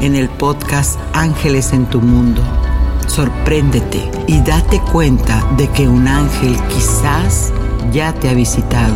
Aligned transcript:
en 0.00 0.14
el 0.14 0.28
podcast 0.28 0.98
Ángeles 1.12 1.72
en 1.72 1.86
tu 1.86 2.00
Mundo. 2.00 2.42
Sorpréndete 3.06 4.10
y 4.26 4.40
date 4.40 4.80
cuenta 4.92 5.42
de 5.56 5.68
que 5.68 5.88
un 5.88 6.08
ángel 6.08 6.56
quizás 6.68 7.52
ya 7.92 8.12
te 8.12 8.28
ha 8.28 8.34
visitado. 8.34 8.94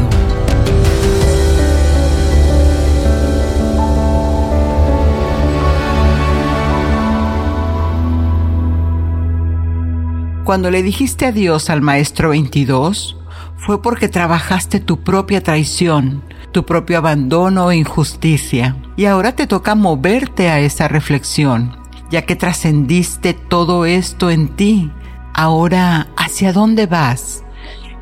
Cuando 10.44 10.70
le 10.72 10.82
dijiste 10.82 11.26
adiós 11.26 11.70
al 11.70 11.80
maestro 11.80 12.30
22, 12.30 13.19
fue 13.61 13.80
porque 13.80 14.08
trabajaste 14.08 14.80
tu 14.80 15.03
propia 15.03 15.42
traición 15.42 16.22
tu 16.53 16.66
propio 16.66 16.98
abandono 16.98 17.70
e 17.70 17.77
injusticia. 17.77 18.77
Y 18.97 19.06
ahora 19.06 19.33
te 19.33 19.47
toca 19.47 19.75
moverte 19.75 20.50
a 20.50 20.61
esa 20.61 20.89
reflexión, 20.89 21.77
ya 22.11 22.22
que 22.22 22.36
trascendiste 22.36 23.34
todo 23.34 23.84
esto 23.84 24.31
en 24.31 24.48
ti. 24.48 24.91
Ahora, 25.33 26.08
¿hacia 26.16 26.53
dónde 26.53 26.86
vas? 26.86 27.44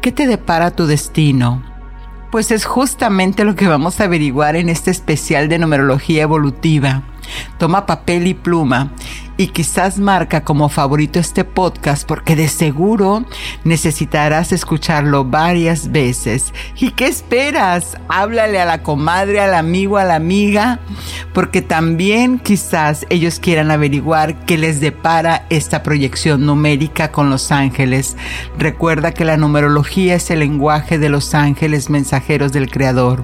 ¿Qué 0.00 0.12
te 0.12 0.26
depara 0.26 0.70
tu 0.70 0.86
destino? 0.86 1.62
Pues 2.30 2.50
es 2.50 2.64
justamente 2.64 3.44
lo 3.44 3.54
que 3.54 3.68
vamos 3.68 4.00
a 4.00 4.04
averiguar 4.04 4.56
en 4.56 4.68
este 4.68 4.90
especial 4.90 5.48
de 5.48 5.58
numerología 5.58 6.22
evolutiva. 6.22 7.02
Toma 7.58 7.86
papel 7.86 8.26
y 8.26 8.34
pluma 8.34 8.92
y 9.38 9.46
quizás 9.46 9.98
marca 9.98 10.42
como 10.42 10.68
favorito 10.68 11.20
este 11.20 11.44
podcast 11.44 12.06
porque 12.06 12.34
de 12.34 12.48
seguro 12.48 13.24
necesitarás 13.62 14.52
escucharlo 14.52 15.24
varias 15.24 15.92
veces. 15.92 16.52
¿Y 16.76 16.90
qué 16.90 17.06
esperas? 17.06 17.96
Háblale 18.08 18.60
a 18.60 18.66
la 18.66 18.82
comadre, 18.82 19.40
al 19.40 19.54
amigo, 19.54 19.96
a 19.96 20.04
la 20.04 20.16
amiga, 20.16 20.80
porque 21.32 21.62
también 21.62 22.40
quizás 22.40 23.06
ellos 23.10 23.38
quieran 23.38 23.70
averiguar 23.70 24.44
qué 24.44 24.58
les 24.58 24.80
depara 24.80 25.46
esta 25.50 25.84
proyección 25.84 26.44
numérica 26.44 27.12
con 27.12 27.30
los 27.30 27.52
ángeles. 27.52 28.16
Recuerda 28.58 29.12
que 29.12 29.24
la 29.24 29.36
numerología 29.36 30.16
es 30.16 30.32
el 30.32 30.40
lenguaje 30.40 30.98
de 30.98 31.10
los 31.10 31.34
ángeles 31.36 31.90
mensajeros 31.90 32.52
del 32.52 32.70
Creador. 32.70 33.22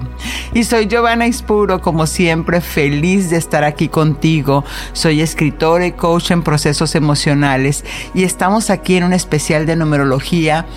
Y 0.53 0.63
soy 0.63 0.87
Giovanna 0.87 1.27
Ispuro, 1.27 1.81
como 1.81 2.07
siempre, 2.07 2.61
feliz 2.61 3.29
de 3.29 3.35
estar 3.35 3.65
aquí 3.65 3.89
contigo. 3.89 4.63
Soy 4.93 5.19
escritora 5.19 5.85
y 5.85 5.91
coach 6.05 6.29
en 6.29 6.43
procesos 6.43 6.93
emocionales 6.93 7.83
y 8.13 8.25
estamos 8.25 8.69
aquí 8.69 8.95
en 8.95 9.05
un 9.05 9.13
especial 9.13 9.65
de 9.65 9.75
numerología 9.75 10.67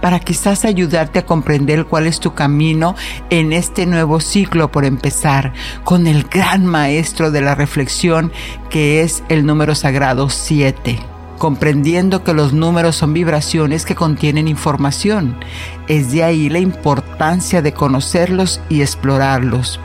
para 0.00 0.20
quizás 0.20 0.64
ayudarte 0.64 1.18
a 1.18 1.26
comprender 1.26 1.84
cuál 1.84 2.06
es 2.06 2.18
tu 2.18 2.32
camino 2.32 2.96
en 3.28 3.52
este 3.52 3.84
nuevo 3.84 4.20
ciclo 4.20 4.72
por 4.72 4.86
empezar 4.86 5.52
con 5.84 6.06
el 6.06 6.22
gran 6.22 6.64
maestro 6.64 7.30
de 7.30 7.42
la 7.42 7.54
reflexión 7.54 8.32
que 8.70 9.02
es 9.02 9.22
el 9.28 9.44
número 9.44 9.74
sagrado 9.74 10.30
7 10.30 10.98
comprendiendo 11.36 12.24
que 12.24 12.32
los 12.32 12.54
números 12.54 12.96
son 12.96 13.12
vibraciones 13.12 13.84
que 13.84 13.94
contienen 13.94 14.48
información. 14.48 15.36
Es 15.88 16.10
de 16.12 16.24
ahí 16.24 16.48
la 16.48 16.58
importancia 16.58 17.60
de 17.60 17.72
conocerlos 17.72 18.60
y 18.70 18.80
explorarlos. 18.80 19.78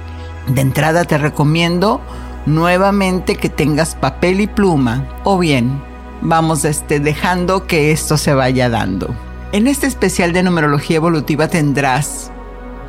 De 0.47 0.61
entrada 0.61 1.05
te 1.05 1.17
recomiendo 1.17 2.01
nuevamente 2.45 3.35
que 3.35 3.50
tengas 3.50 3.95
papel 3.95 4.41
y 4.41 4.47
pluma 4.47 5.07
o 5.23 5.38
bien 5.38 5.81
vamos 6.22 6.66
este, 6.66 7.00
dejando 7.00 7.67
que 7.67 7.91
esto 7.91 8.17
se 8.17 8.33
vaya 8.33 8.69
dando. 8.69 9.16
En 9.51 9.67
este 9.67 9.88
especial 9.88 10.33
de 10.33 10.44
numerología 10.44 10.97
evolutiva 10.97 11.47
tendrás 11.47 12.31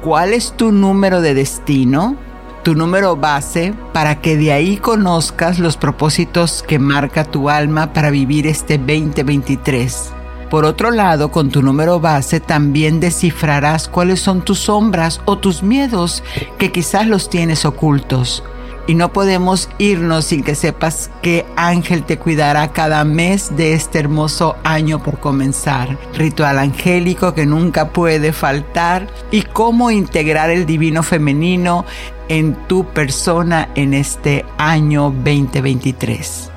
cuál 0.03 0.33
es 0.33 0.53
tu 0.53 0.73
número 0.73 1.21
de 1.21 1.35
destino, 1.35 2.17
tu 2.63 2.75
número 2.75 3.17
base, 3.17 3.75
para 3.93 4.21
que 4.21 4.37
de 4.37 4.53
ahí 4.53 4.77
conozcas 4.79 5.59
los 5.59 5.77
propósitos 5.77 6.65
que 6.67 6.79
marca 6.79 7.25
tu 7.25 7.49
alma 7.49 7.93
para 7.93 8.11
vivir 8.11 8.47
este 8.47 8.79
2023. 8.79 10.13
Por 10.51 10.65
otro 10.65 10.91
lado, 10.91 11.31
con 11.31 11.51
tu 11.51 11.63
número 11.63 12.01
base 12.01 12.41
también 12.41 13.01
descifrarás 13.01 13.89
cuáles 13.89 14.21
son 14.21 14.43
tus 14.43 14.61
sombras 14.61 15.21
o 15.25 15.39
tus 15.39 15.63
miedos 15.63 16.23
que 16.59 16.73
quizás 16.73 17.07
los 17.07 17.29
tienes 17.31 17.65
ocultos 17.65 18.43
y 18.87 18.95
no 18.95 19.13
podemos 19.13 19.69
irnos 19.79 20.27
sin 20.27 20.43
que 20.43 20.55
sepas 20.55 21.11
qué 21.23 21.45
ángel 21.57 22.05
te 22.05 22.19
cuidará 22.19 22.73
cada 22.73 23.05
mes 23.05 23.57
de 23.57 23.73
este 23.73 23.99
hermoso 23.99 24.57
año 24.65 25.03
por 25.03 25.19
comenzar. 25.19 25.99
Ritual 26.15 26.59
angélico 26.59 27.35
que 27.35 27.47
nunca 27.47 27.91
puede 27.91 28.33
faltar 28.33 29.09
y 29.31 29.43
cómo 29.43 29.91
integrar 29.91 30.51
el 30.51 30.67
divino 30.67 31.03
femenino 31.03 31.85
en 32.29 32.55
tu 32.67 32.85
persona 32.87 33.69
en 33.75 33.95
este 33.95 34.45
año 34.59 35.11
2023. 35.11 36.51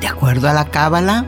De 0.00 0.06
acuerdo 0.06 0.48
a 0.48 0.52
la 0.52 0.66
cábala, 0.66 1.26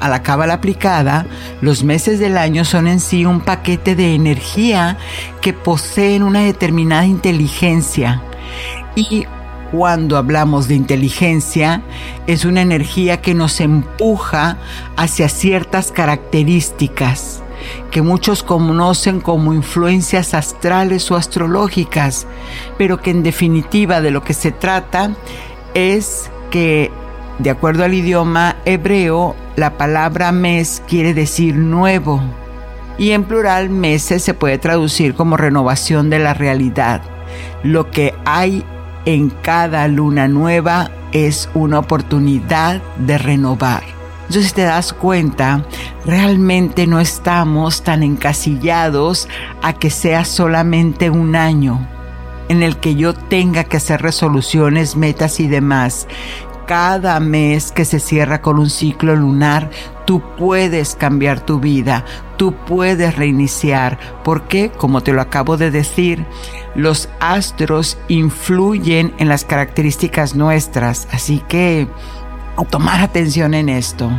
a 0.00 0.08
la 0.08 0.22
cábala 0.22 0.54
aplicada, 0.54 1.26
los 1.60 1.82
meses 1.82 2.18
del 2.18 2.36
año 2.36 2.64
son 2.64 2.86
en 2.86 3.00
sí 3.00 3.24
un 3.24 3.40
paquete 3.40 3.96
de 3.96 4.14
energía 4.14 4.98
que 5.40 5.52
poseen 5.52 6.22
una 6.22 6.40
determinada 6.40 7.06
inteligencia 7.06 8.22
y 8.94 9.26
cuando 9.70 10.16
hablamos 10.16 10.68
de 10.68 10.74
inteligencia, 10.74 11.82
es 12.26 12.44
una 12.44 12.62
energía 12.62 13.20
que 13.20 13.34
nos 13.34 13.60
empuja 13.60 14.58
hacia 14.96 15.28
ciertas 15.28 15.92
características 15.92 17.42
que 17.90 18.02
muchos 18.02 18.42
conocen 18.42 19.20
como 19.20 19.54
influencias 19.54 20.34
astrales 20.34 21.10
o 21.10 21.16
astrológicas, 21.16 22.26
pero 22.78 23.00
que 23.00 23.10
en 23.10 23.22
definitiva 23.22 24.00
de 24.00 24.10
lo 24.10 24.22
que 24.22 24.34
se 24.34 24.52
trata 24.52 25.16
es 25.74 26.30
que, 26.50 26.90
de 27.38 27.50
acuerdo 27.50 27.84
al 27.84 27.94
idioma 27.94 28.56
hebreo, 28.64 29.34
la 29.56 29.76
palabra 29.78 30.32
mes 30.32 30.82
quiere 30.86 31.14
decir 31.14 31.56
nuevo 31.56 32.22
y 32.98 33.10
en 33.10 33.24
plural 33.24 33.68
meses 33.68 34.22
se 34.22 34.34
puede 34.34 34.58
traducir 34.58 35.14
como 35.14 35.36
renovación 35.36 36.08
de 36.10 36.18
la 36.18 36.34
realidad. 36.34 37.02
Lo 37.62 37.90
que 37.90 38.14
hay 38.24 38.64
en 39.06 39.30
cada 39.30 39.88
luna 39.88 40.28
nueva 40.28 40.90
es 41.12 41.48
una 41.54 41.78
oportunidad 41.78 42.82
de 42.98 43.16
renovar. 43.16 43.82
Entonces, 44.22 44.48
si 44.48 44.54
te 44.54 44.62
das 44.62 44.92
cuenta, 44.92 45.64
realmente 46.04 46.86
no 46.88 46.98
estamos 47.00 47.82
tan 47.82 48.02
encasillados 48.02 49.28
a 49.62 49.72
que 49.72 49.88
sea 49.88 50.24
solamente 50.24 51.10
un 51.10 51.36
año 51.36 51.88
en 52.48 52.62
el 52.62 52.76
que 52.78 52.96
yo 52.96 53.14
tenga 53.14 53.64
que 53.64 53.76
hacer 53.76 54.02
resoluciones, 54.02 54.96
metas 54.96 55.38
y 55.40 55.46
demás. 55.46 56.08
Cada 56.66 57.20
mes 57.20 57.70
que 57.70 57.84
se 57.84 58.00
cierra 58.00 58.40
con 58.40 58.58
un 58.58 58.68
ciclo 58.68 59.14
lunar, 59.14 59.70
Tú 60.06 60.22
puedes 60.38 60.94
cambiar 60.94 61.44
tu 61.44 61.58
vida, 61.58 62.04
tú 62.36 62.54
puedes 62.54 63.16
reiniciar, 63.16 63.98
porque, 64.22 64.70
como 64.70 65.02
te 65.02 65.12
lo 65.12 65.20
acabo 65.20 65.56
de 65.56 65.72
decir, 65.72 66.24
los 66.76 67.08
astros 67.18 67.98
influyen 68.06 69.12
en 69.18 69.28
las 69.28 69.44
características 69.44 70.36
nuestras, 70.36 71.08
así 71.10 71.42
que 71.48 71.88
a 72.56 72.64
tomar 72.64 73.00
atención 73.00 73.52
en 73.52 73.68
esto. 73.68 74.10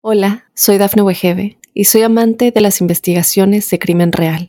Hola, 0.00 0.44
soy 0.54 0.78
Dafne 0.78 1.02
Wegebe 1.02 1.58
y 1.74 1.86
soy 1.86 2.02
amante 2.02 2.52
de 2.52 2.60
las 2.60 2.80
investigaciones 2.80 3.68
de 3.68 3.80
crimen 3.80 4.12
real. 4.12 4.48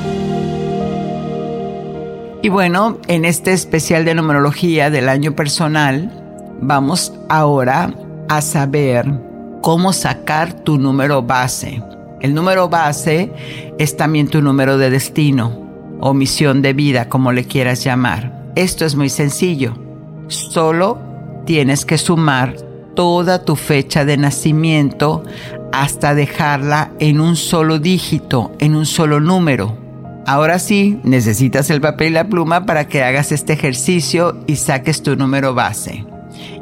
Y 2.43 2.49
bueno, 2.49 2.97
en 3.07 3.23
este 3.23 3.53
especial 3.53 4.03
de 4.03 4.15
numerología 4.15 4.89
del 4.89 5.09
año 5.09 5.35
personal, 5.35 6.11
vamos 6.59 7.13
ahora 7.29 7.93
a 8.29 8.41
saber 8.41 9.05
cómo 9.61 9.93
sacar 9.93 10.53
tu 10.53 10.79
número 10.79 11.21
base. 11.21 11.83
El 12.19 12.33
número 12.33 12.67
base 12.67 13.31
es 13.77 13.95
también 13.95 14.27
tu 14.27 14.41
número 14.41 14.79
de 14.79 14.89
destino 14.89 15.69
o 15.99 16.15
misión 16.15 16.63
de 16.63 16.73
vida, 16.73 17.09
como 17.09 17.31
le 17.31 17.45
quieras 17.45 17.83
llamar. 17.83 18.51
Esto 18.55 18.85
es 18.85 18.95
muy 18.95 19.09
sencillo. 19.09 19.75
Solo 20.27 20.97
tienes 21.45 21.85
que 21.85 21.99
sumar 21.99 22.55
toda 22.95 23.45
tu 23.45 23.55
fecha 23.55 24.03
de 24.03 24.17
nacimiento 24.17 25.23
hasta 25.71 26.15
dejarla 26.15 26.91
en 26.97 27.21
un 27.21 27.35
solo 27.35 27.77
dígito, 27.77 28.51
en 28.57 28.75
un 28.75 28.87
solo 28.87 29.19
número. 29.19 29.77
Ahora 30.25 30.59
sí, 30.59 30.99
necesitas 31.03 31.69
el 31.69 31.81
papel 31.81 32.09
y 32.09 32.11
la 32.11 32.25
pluma 32.25 32.65
para 32.65 32.87
que 32.87 33.03
hagas 33.03 33.31
este 33.31 33.53
ejercicio 33.53 34.37
y 34.47 34.57
saques 34.57 35.01
tu 35.01 35.15
número 35.15 35.53
base. 35.53 36.05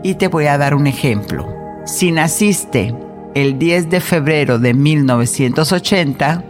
Y 0.03 0.15
te 0.15 0.27
voy 0.27 0.45
a 0.45 0.57
dar 0.57 0.75
un 0.75 0.87
ejemplo. 0.87 1.47
Si 1.85 2.11
naciste 2.11 2.95
el 3.35 3.59
10 3.59 3.89
de 3.89 3.99
febrero 3.99 4.59
de 4.59 4.73
1980, 4.73 6.43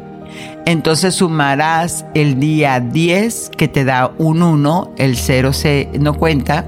entonces 0.66 1.16
sumarás 1.16 2.06
el 2.14 2.40
día 2.40 2.80
10 2.80 3.52
que 3.58 3.68
te 3.68 3.86
da 3.86 4.12
un 4.18 4.44
1, 4.44 4.94
el 4.98 5.16
0 5.16 5.54
se 5.54 5.90
no 6.00 6.14
cuenta, 6.14 6.66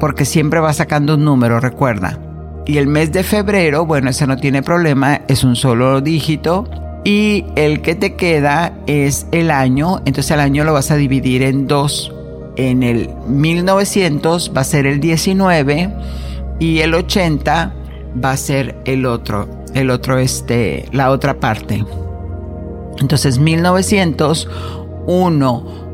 porque 0.00 0.24
siempre 0.24 0.60
va 0.60 0.72
sacando 0.72 1.14
un 1.14 1.24
número, 1.24 1.60
recuerda. 1.60 2.18
Y 2.66 2.78
el 2.78 2.86
mes 2.86 3.12
de 3.12 3.22
febrero, 3.22 3.86
bueno, 3.86 4.10
ese 4.10 4.26
no 4.26 4.36
tiene 4.36 4.62
problema, 4.62 5.20
es 5.28 5.44
un 5.44 5.54
solo 5.54 6.00
dígito. 6.00 6.68
Y 7.04 7.44
el 7.54 7.82
que 7.82 7.94
te 7.94 8.14
queda 8.14 8.72
es 8.86 9.26
el 9.30 9.50
año, 9.50 9.98
entonces 10.06 10.30
el 10.30 10.40
año 10.40 10.64
lo 10.64 10.72
vas 10.72 10.90
a 10.90 10.96
dividir 10.96 11.42
en 11.42 11.66
dos. 11.66 12.10
En 12.56 12.82
el 12.82 13.10
1900 13.26 14.52
va 14.56 14.62
a 14.62 14.64
ser 14.64 14.86
el 14.86 15.00
19 15.00 15.94
y 16.60 16.78
el 16.78 16.94
80 16.94 17.74
va 18.24 18.30
a 18.30 18.36
ser 18.36 18.76
el 18.86 19.04
otro, 19.06 19.48
el 19.74 19.90
otro 19.90 20.18
este, 20.18 20.88
la 20.92 21.10
otra 21.10 21.40
parte. 21.40 21.84
Entonces 22.98 23.38
1901 23.38 25.84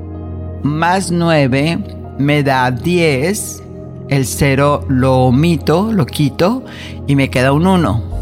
más 0.62 1.10
9 1.10 1.78
me 2.18 2.42
da 2.42 2.70
10 2.70 3.62
el 4.10 4.26
0 4.26 4.84
lo 4.88 5.24
omito, 5.24 5.92
lo 5.92 6.06
quito 6.06 6.64
y 7.06 7.16
me 7.16 7.30
queda 7.30 7.52
un 7.52 7.66
1. 7.66 8.19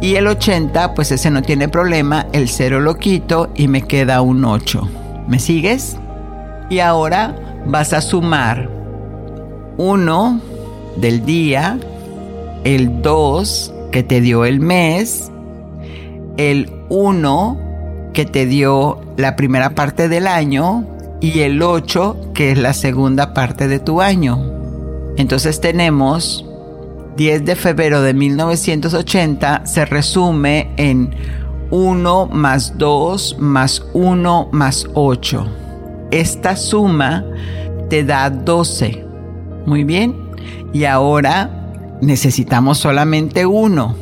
Y 0.00 0.16
el 0.16 0.26
80, 0.26 0.94
pues 0.94 1.10
ese 1.12 1.30
no 1.30 1.42
tiene 1.42 1.68
problema, 1.68 2.26
el 2.32 2.48
0 2.48 2.80
lo 2.80 2.96
quito 2.96 3.50
y 3.54 3.68
me 3.68 3.82
queda 3.82 4.20
un 4.20 4.44
8. 4.44 4.88
¿Me 5.28 5.38
sigues? 5.38 5.96
Y 6.70 6.80
ahora 6.80 7.34
vas 7.66 7.92
a 7.92 8.00
sumar 8.00 8.68
1 9.78 10.40
del 10.96 11.24
día, 11.24 11.78
el 12.64 13.02
2 13.02 13.74
que 13.90 14.02
te 14.02 14.20
dio 14.20 14.44
el 14.44 14.60
mes, 14.60 15.30
el 16.36 16.70
1 16.88 17.58
que 18.12 18.24
te 18.24 18.46
dio 18.46 19.00
la 19.16 19.36
primera 19.36 19.70
parte 19.70 20.08
del 20.08 20.26
año 20.26 20.84
y 21.20 21.40
el 21.40 21.62
8 21.62 22.32
que 22.34 22.52
es 22.52 22.58
la 22.58 22.72
segunda 22.72 23.34
parte 23.34 23.68
de 23.68 23.78
tu 23.78 24.00
año. 24.00 24.38
Entonces 25.16 25.60
tenemos 25.60 26.44
10 27.16 27.44
de 27.46 27.56
febrero 27.56 28.02
de 28.02 28.12
1980 28.12 29.64
se 29.64 29.86
resume 29.86 30.70
en 30.76 31.14
1 31.70 32.26
más 32.26 32.76
2 32.76 33.36
más 33.38 33.84
1 33.94 34.48
más 34.52 34.86
8. 34.94 35.46
Esta 36.10 36.56
suma 36.56 37.24
te 37.88 38.04
da 38.04 38.28
12. 38.28 39.04
Muy 39.64 39.84
bien. 39.84 40.14
Y 40.72 40.84
ahora 40.84 41.98
necesitamos 42.02 42.78
solamente 42.78 43.46
1. 43.46 43.96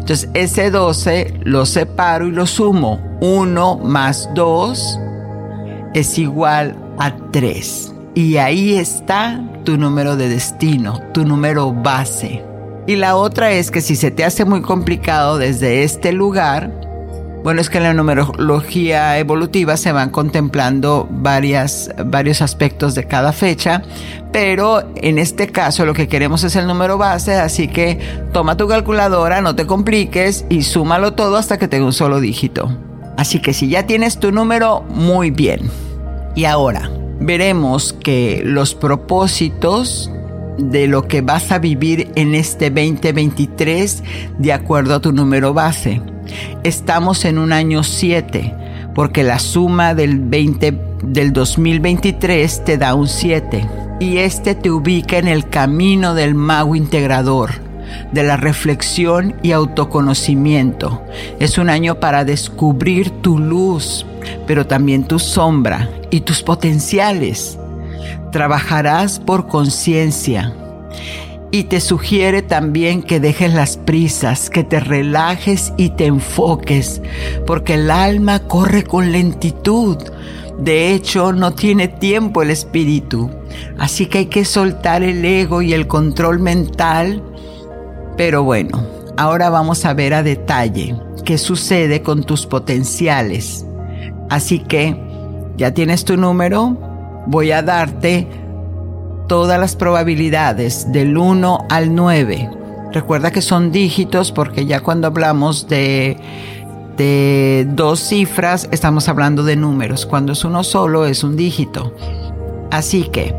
Entonces 0.00 0.30
ese 0.34 0.70
12 0.70 1.40
lo 1.44 1.66
separo 1.66 2.26
y 2.26 2.32
lo 2.32 2.46
sumo. 2.46 2.98
1 3.20 3.76
más 3.76 4.30
2 4.34 4.98
es 5.94 6.18
igual 6.18 6.76
a 6.98 7.14
3. 7.30 7.91
Y 8.14 8.36
ahí 8.36 8.74
está 8.74 9.42
tu 9.64 9.78
número 9.78 10.16
de 10.16 10.28
destino, 10.28 11.00
tu 11.12 11.24
número 11.24 11.72
base. 11.72 12.44
Y 12.86 12.96
la 12.96 13.16
otra 13.16 13.52
es 13.52 13.70
que 13.70 13.80
si 13.80 13.96
se 13.96 14.10
te 14.10 14.24
hace 14.24 14.44
muy 14.44 14.60
complicado 14.60 15.38
desde 15.38 15.82
este 15.82 16.12
lugar, 16.12 16.70
bueno, 17.42 17.60
es 17.60 17.70
que 17.70 17.78
en 17.78 17.84
la 17.84 17.94
numerología 17.94 19.18
evolutiva 19.18 19.76
se 19.76 19.92
van 19.92 20.10
contemplando 20.10 21.08
varias, 21.10 21.90
varios 22.04 22.42
aspectos 22.42 22.94
de 22.94 23.04
cada 23.04 23.32
fecha, 23.32 23.82
pero 24.30 24.82
en 24.96 25.18
este 25.18 25.48
caso 25.48 25.84
lo 25.86 25.94
que 25.94 26.06
queremos 26.06 26.44
es 26.44 26.54
el 26.54 26.66
número 26.66 26.98
base, 26.98 27.34
así 27.34 27.66
que 27.66 27.98
toma 28.32 28.56
tu 28.56 28.68
calculadora, 28.68 29.40
no 29.40 29.56
te 29.56 29.66
compliques 29.66 30.44
y 30.50 30.62
súmalo 30.62 31.14
todo 31.14 31.36
hasta 31.36 31.58
que 31.58 31.66
tenga 31.66 31.86
un 31.86 31.92
solo 31.92 32.20
dígito. 32.20 32.70
Así 33.16 33.40
que 33.40 33.54
si 33.54 33.68
ya 33.68 33.86
tienes 33.86 34.18
tu 34.18 34.32
número, 34.32 34.82
muy 34.82 35.30
bien. 35.30 35.70
Y 36.34 36.44
ahora, 36.44 36.90
veremos 37.24 37.92
que 37.92 38.42
los 38.44 38.74
propósitos 38.74 40.10
de 40.58 40.86
lo 40.86 41.08
que 41.08 41.22
vas 41.22 41.50
a 41.50 41.58
vivir 41.58 42.10
en 42.14 42.34
este 42.34 42.70
2023 42.70 44.02
de 44.38 44.52
acuerdo 44.52 44.94
a 44.94 45.00
tu 45.00 45.12
número 45.12 45.54
base. 45.54 46.00
Estamos 46.62 47.24
en 47.24 47.38
un 47.38 47.52
año 47.52 47.82
7 47.82 48.54
porque 48.94 49.22
la 49.22 49.38
suma 49.38 49.94
del 49.94 50.18
20 50.18 50.78
del 51.04 51.32
2023 51.32 52.64
te 52.64 52.78
da 52.78 52.94
un 52.94 53.08
7 53.08 53.66
y 54.00 54.18
este 54.18 54.54
te 54.54 54.70
ubica 54.70 55.18
en 55.18 55.28
el 55.28 55.48
camino 55.48 56.14
del 56.14 56.34
mago 56.34 56.76
integrador 56.76 57.71
de 58.12 58.22
la 58.22 58.36
reflexión 58.36 59.34
y 59.42 59.52
autoconocimiento. 59.52 61.02
Es 61.38 61.58
un 61.58 61.70
año 61.70 62.00
para 62.00 62.24
descubrir 62.24 63.10
tu 63.10 63.38
luz, 63.38 64.06
pero 64.46 64.66
también 64.66 65.04
tu 65.04 65.18
sombra 65.18 65.88
y 66.10 66.20
tus 66.20 66.42
potenciales. 66.42 67.58
Trabajarás 68.30 69.18
por 69.18 69.46
conciencia. 69.46 70.54
Y 71.50 71.64
te 71.64 71.80
sugiere 71.80 72.40
también 72.40 73.02
que 73.02 73.20
dejes 73.20 73.52
las 73.52 73.76
prisas, 73.76 74.48
que 74.48 74.64
te 74.64 74.80
relajes 74.80 75.74
y 75.76 75.90
te 75.90 76.06
enfoques, 76.06 77.02
porque 77.46 77.74
el 77.74 77.90
alma 77.90 78.38
corre 78.38 78.84
con 78.84 79.12
lentitud. 79.12 79.98
De 80.58 80.94
hecho, 80.94 81.32
no 81.32 81.52
tiene 81.52 81.88
tiempo 81.88 82.40
el 82.40 82.50
espíritu. 82.50 83.30
Así 83.78 84.06
que 84.06 84.18
hay 84.18 84.26
que 84.26 84.44
soltar 84.46 85.02
el 85.02 85.24
ego 85.24 85.60
y 85.60 85.74
el 85.74 85.86
control 85.86 86.38
mental. 86.38 87.22
Pero 88.16 88.44
bueno, 88.44 88.86
ahora 89.16 89.50
vamos 89.50 89.84
a 89.84 89.94
ver 89.94 90.14
a 90.14 90.22
detalle 90.22 90.96
qué 91.24 91.38
sucede 91.38 92.02
con 92.02 92.24
tus 92.24 92.46
potenciales. 92.46 93.66
Así 94.28 94.60
que 94.60 94.96
ya 95.56 95.72
tienes 95.72 96.04
tu 96.04 96.16
número, 96.16 96.76
voy 97.26 97.52
a 97.52 97.62
darte 97.62 98.26
todas 99.28 99.58
las 99.58 99.76
probabilidades 99.76 100.92
del 100.92 101.16
1 101.16 101.66
al 101.70 101.94
9. 101.94 102.50
Recuerda 102.92 103.30
que 103.30 103.40
son 103.40 103.72
dígitos 103.72 104.32
porque 104.32 104.66
ya 104.66 104.80
cuando 104.80 105.06
hablamos 105.06 105.68
de, 105.68 106.18
de 106.96 107.66
dos 107.70 108.00
cifras 108.00 108.68
estamos 108.70 109.08
hablando 109.08 109.42
de 109.44 109.56
números. 109.56 110.04
Cuando 110.04 110.32
es 110.32 110.44
uno 110.44 110.62
solo 110.64 111.06
es 111.06 111.24
un 111.24 111.36
dígito. 111.36 111.94
Así 112.70 113.04
que, 113.04 113.34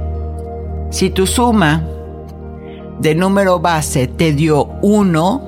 si 0.89 1.09
tu 1.09 1.27
suma 1.27 1.87
de 3.03 3.15
número 3.15 3.59
base 3.59 4.07
te 4.07 4.31
dio 4.31 4.63
uno, 4.81 5.41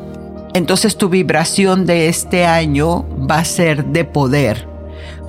entonces 0.54 0.98
tu 0.98 1.08
vibración 1.08 1.86
de 1.86 2.10
este 2.10 2.46
año 2.46 3.06
va 3.30 3.40
a 3.40 3.46
ser 3.46 3.86
de 3.86 4.04
poder. 4.04 4.68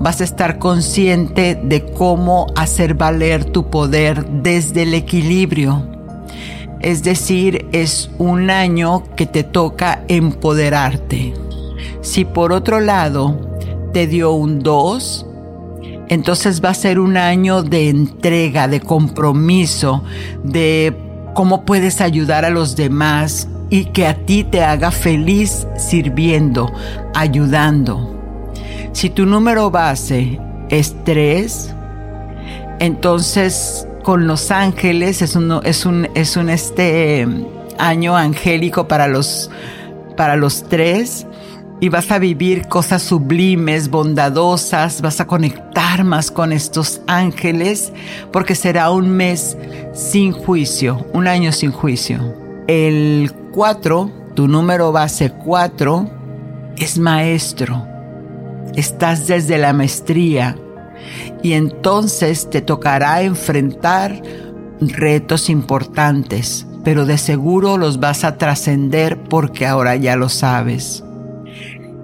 Vas 0.01 0.21
a 0.21 0.25
estar 0.25 0.59
consciente 0.59 1.55
de 1.55 1.87
cómo 1.87 2.49
hacer 2.57 2.95
valer 2.95 3.45
tu 3.45 3.71
poder 3.71 4.27
desde 4.27 4.83
el 4.83 4.95
equilibrio. 4.95 5.87
Es 6.81 7.05
decir, 7.05 7.67
es 7.71 8.11
un 8.19 8.51
año 8.51 9.05
que 9.15 9.27
te 9.27 9.45
toca 9.45 10.03
empoderarte. 10.09 11.33
Si 12.01 12.25
por 12.25 12.53
otro 12.53 12.81
lado 12.81 13.39
te 13.93 14.09
dio 14.09 14.33
un 14.33 14.59
2, 14.59 15.27
entonces 16.09 16.63
va 16.63 16.71
a 16.71 16.75
ser 16.75 16.99
un 16.99 17.17
año 17.17 17.63
de 17.63 17.89
entrega, 17.89 18.67
de 18.67 18.81
compromiso, 18.81 20.03
de 20.43 21.06
cómo 21.37 21.67
puedes 21.67 22.01
ayudar 22.01 22.47
a 22.47 22.51
los 22.51 22.77
demás 22.77 23.47
y 23.69 23.85
que 23.85 24.07
a 24.07 24.15
ti 24.15 24.43
te 24.43 24.65
haga 24.65 24.91
feliz 24.91 25.69
sirviendo, 25.77 26.73
ayudando. 27.15 28.19
Si 28.93 29.11
tu 29.11 29.27
número 29.27 29.71
base 29.71 30.41
es 30.71 30.97
3, 31.05 31.75
entonces 32.81 33.87
con 34.03 34.27
los 34.27 34.51
ángeles 34.51 35.21
es 35.21 35.37
un, 35.37 35.61
es 35.63 35.85
un, 35.85 36.09
es 36.15 36.39
un 36.39 36.49
este 36.49 37.29
año 37.77 38.17
angélico 38.17 38.89
para 38.89 39.07
los, 39.07 39.51
para 40.17 40.37
los 40.37 40.65
tres 40.71 41.27
y 41.81 41.89
vas 41.89 42.11
a 42.11 42.19
vivir 42.19 42.69
cosas 42.69 43.03
sublimes, 43.03 43.91
bondadosas, 43.91 45.03
vas 45.03 45.21
a 45.21 45.27
conectar 45.27 46.05
más 46.05 46.31
con 46.31 46.53
estos 46.53 47.03
ángeles 47.07 47.93
porque 48.33 48.55
será 48.55 48.91
un 48.91 49.11
mes 49.11 49.57
sin 49.93 50.33
juicio, 50.33 51.07
un 51.13 51.29
año 51.29 51.53
sin 51.53 51.73
juicio. 51.73 52.35
El 52.67 53.31
4, 53.53 54.11
tu 54.35 54.49
número 54.49 54.91
base 54.93 55.31
4, 55.31 56.11
es 56.79 56.99
maestro. 56.99 57.87
Estás 58.75 59.27
desde 59.27 59.59
la 59.59 59.73
maestría 59.73 60.57
y 61.43 61.53
entonces 61.53 62.49
te 62.51 62.63
tocará 62.63 63.23
enfrentar 63.23 64.23
retos 64.81 65.49
importantes, 65.49 66.67
pero 66.85 67.07
de 67.07 67.19
seguro 67.19 67.77
los 67.77 68.01
vas 68.01 68.25
a 68.25 68.39
trascender 68.39 69.19
porque 69.19 69.67
ahora 69.67 69.97
ya 69.97 70.17
lo 70.17 70.29
sabes 70.29 71.06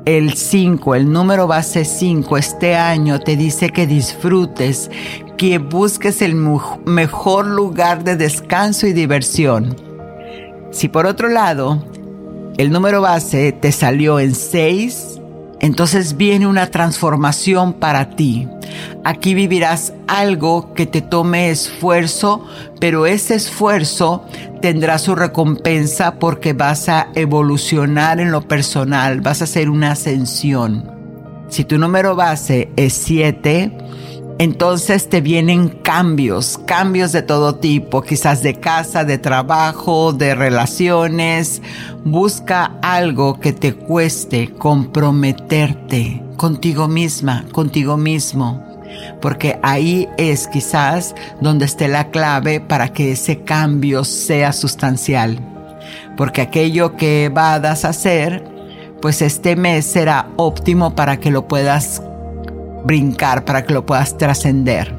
el 0.04 0.34
5, 0.34 0.94
el 0.94 1.12
número 1.12 1.46
base 1.46 1.84
5 1.84 2.36
este 2.36 2.74
año 2.74 3.20
te 3.20 3.36
dice 3.36 3.70
que 3.70 3.86
disfrutes, 3.86 4.90
que 5.36 5.58
busques 5.58 6.22
el 6.22 6.34
mejor 6.34 7.46
lugar 7.46 8.02
de 8.02 8.16
descanso 8.16 8.86
y 8.86 8.92
diversión. 8.92 9.76
Si 10.72 10.88
por 10.88 11.06
otro 11.06 11.28
lado, 11.28 11.84
el 12.58 12.70
número 12.70 13.00
base 13.00 13.52
te 13.52 13.70
salió 13.70 14.18
en 14.18 14.34
6, 14.34 15.21
entonces 15.62 16.16
viene 16.16 16.48
una 16.48 16.66
transformación 16.66 17.72
para 17.72 18.10
ti. 18.10 18.48
Aquí 19.04 19.32
vivirás 19.32 19.94
algo 20.08 20.74
que 20.74 20.86
te 20.86 21.00
tome 21.00 21.50
esfuerzo, 21.50 22.44
pero 22.80 23.06
ese 23.06 23.36
esfuerzo 23.36 24.26
tendrá 24.60 24.98
su 24.98 25.14
recompensa 25.14 26.18
porque 26.18 26.52
vas 26.52 26.88
a 26.88 27.08
evolucionar 27.14 28.20
en 28.20 28.32
lo 28.32 28.42
personal, 28.42 29.20
vas 29.20 29.40
a 29.40 29.44
hacer 29.44 29.70
una 29.70 29.92
ascensión. 29.92 30.90
Si 31.48 31.64
tu 31.64 31.78
número 31.78 32.16
base 32.16 32.72
es 32.76 32.94
7, 32.94 33.78
entonces 34.42 35.08
te 35.08 35.20
vienen 35.20 35.68
cambios, 35.68 36.58
cambios 36.66 37.12
de 37.12 37.22
todo 37.22 37.54
tipo, 37.54 38.02
quizás 38.02 38.42
de 38.42 38.58
casa, 38.58 39.04
de 39.04 39.16
trabajo, 39.16 40.12
de 40.12 40.34
relaciones. 40.34 41.62
Busca 42.04 42.72
algo 42.82 43.38
que 43.38 43.52
te 43.52 43.72
cueste 43.74 44.52
comprometerte 44.52 46.24
contigo 46.36 46.88
misma, 46.88 47.44
contigo 47.52 47.96
mismo, 47.96 48.60
porque 49.20 49.60
ahí 49.62 50.08
es 50.18 50.48
quizás 50.48 51.14
donde 51.40 51.66
esté 51.66 51.86
la 51.86 52.10
clave 52.10 52.58
para 52.58 52.88
que 52.88 53.12
ese 53.12 53.44
cambio 53.44 54.02
sea 54.02 54.52
sustancial. 54.52 55.38
Porque 56.16 56.40
aquello 56.40 56.96
que 56.96 57.30
vas 57.32 57.84
a 57.84 57.90
hacer, 57.90 58.42
pues 59.00 59.22
este 59.22 59.54
mes 59.54 59.86
será 59.86 60.30
óptimo 60.34 60.96
para 60.96 61.20
que 61.20 61.30
lo 61.30 61.46
puedas 61.46 62.02
brincar, 62.84 63.44
para 63.44 63.64
que 63.64 63.74
lo 63.74 63.86
puedas 63.86 64.16
trascender. 64.16 64.94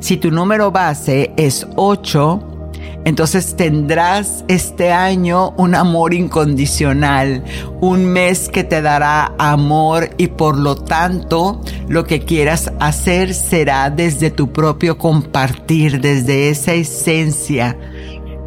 Si 0.00 0.16
tu 0.16 0.30
número 0.30 0.70
base 0.70 1.32
es 1.36 1.66
8, 1.76 2.56
entonces 3.04 3.54
tendrás 3.54 4.44
este 4.48 4.90
año 4.90 5.50
un 5.56 5.76
amor 5.76 6.12
incondicional, 6.12 7.44
un 7.80 8.04
mes 8.04 8.48
que 8.48 8.64
te 8.64 8.82
dará 8.82 9.32
amor 9.38 10.10
y 10.18 10.26
por 10.26 10.58
lo 10.58 10.74
tanto 10.74 11.60
lo 11.88 12.04
que 12.04 12.24
quieras 12.24 12.72
hacer 12.80 13.32
será 13.32 13.90
desde 13.90 14.30
tu 14.30 14.52
propio 14.52 14.98
compartir, 14.98 16.00
desde 16.00 16.50
esa 16.50 16.74
esencia. 16.74 17.78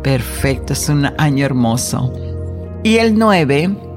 Perfecto, 0.04 0.74
es 0.74 0.90
un 0.90 1.06
año 1.18 1.46
hermoso. 1.46 2.14
Y 2.84 2.98
el 2.98 3.18
9 3.18 3.89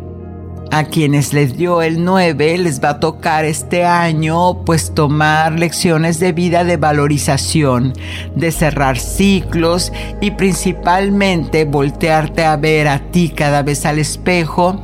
a 0.73 0.85
quienes 0.85 1.35
les 1.35 1.59
dio 1.59 1.83
el 1.83 2.03
9 2.03 2.57
les 2.57 2.83
va 2.83 2.91
a 2.91 3.01
tocar 3.01 3.45
este 3.45 3.85
año 3.85 4.65
pues 4.65 4.95
tomar 4.95 5.59
lecciones 5.59 6.19
de 6.19 6.33
vida 6.33 6.65
de 6.65 6.79
valorización, 6.79 7.93
de 8.35 8.51
cerrar 8.51 8.99
ciclos 8.99 9.93
y 10.23 10.31
principalmente 10.31 11.67
voltearte 11.67 12.45
a 12.45 12.57
ver 12.57 12.89
a 12.89 13.01
ti 13.11 13.29
cada 13.29 13.63
vez 13.63 13.85
al 13.85 13.99
espejo 13.99 14.83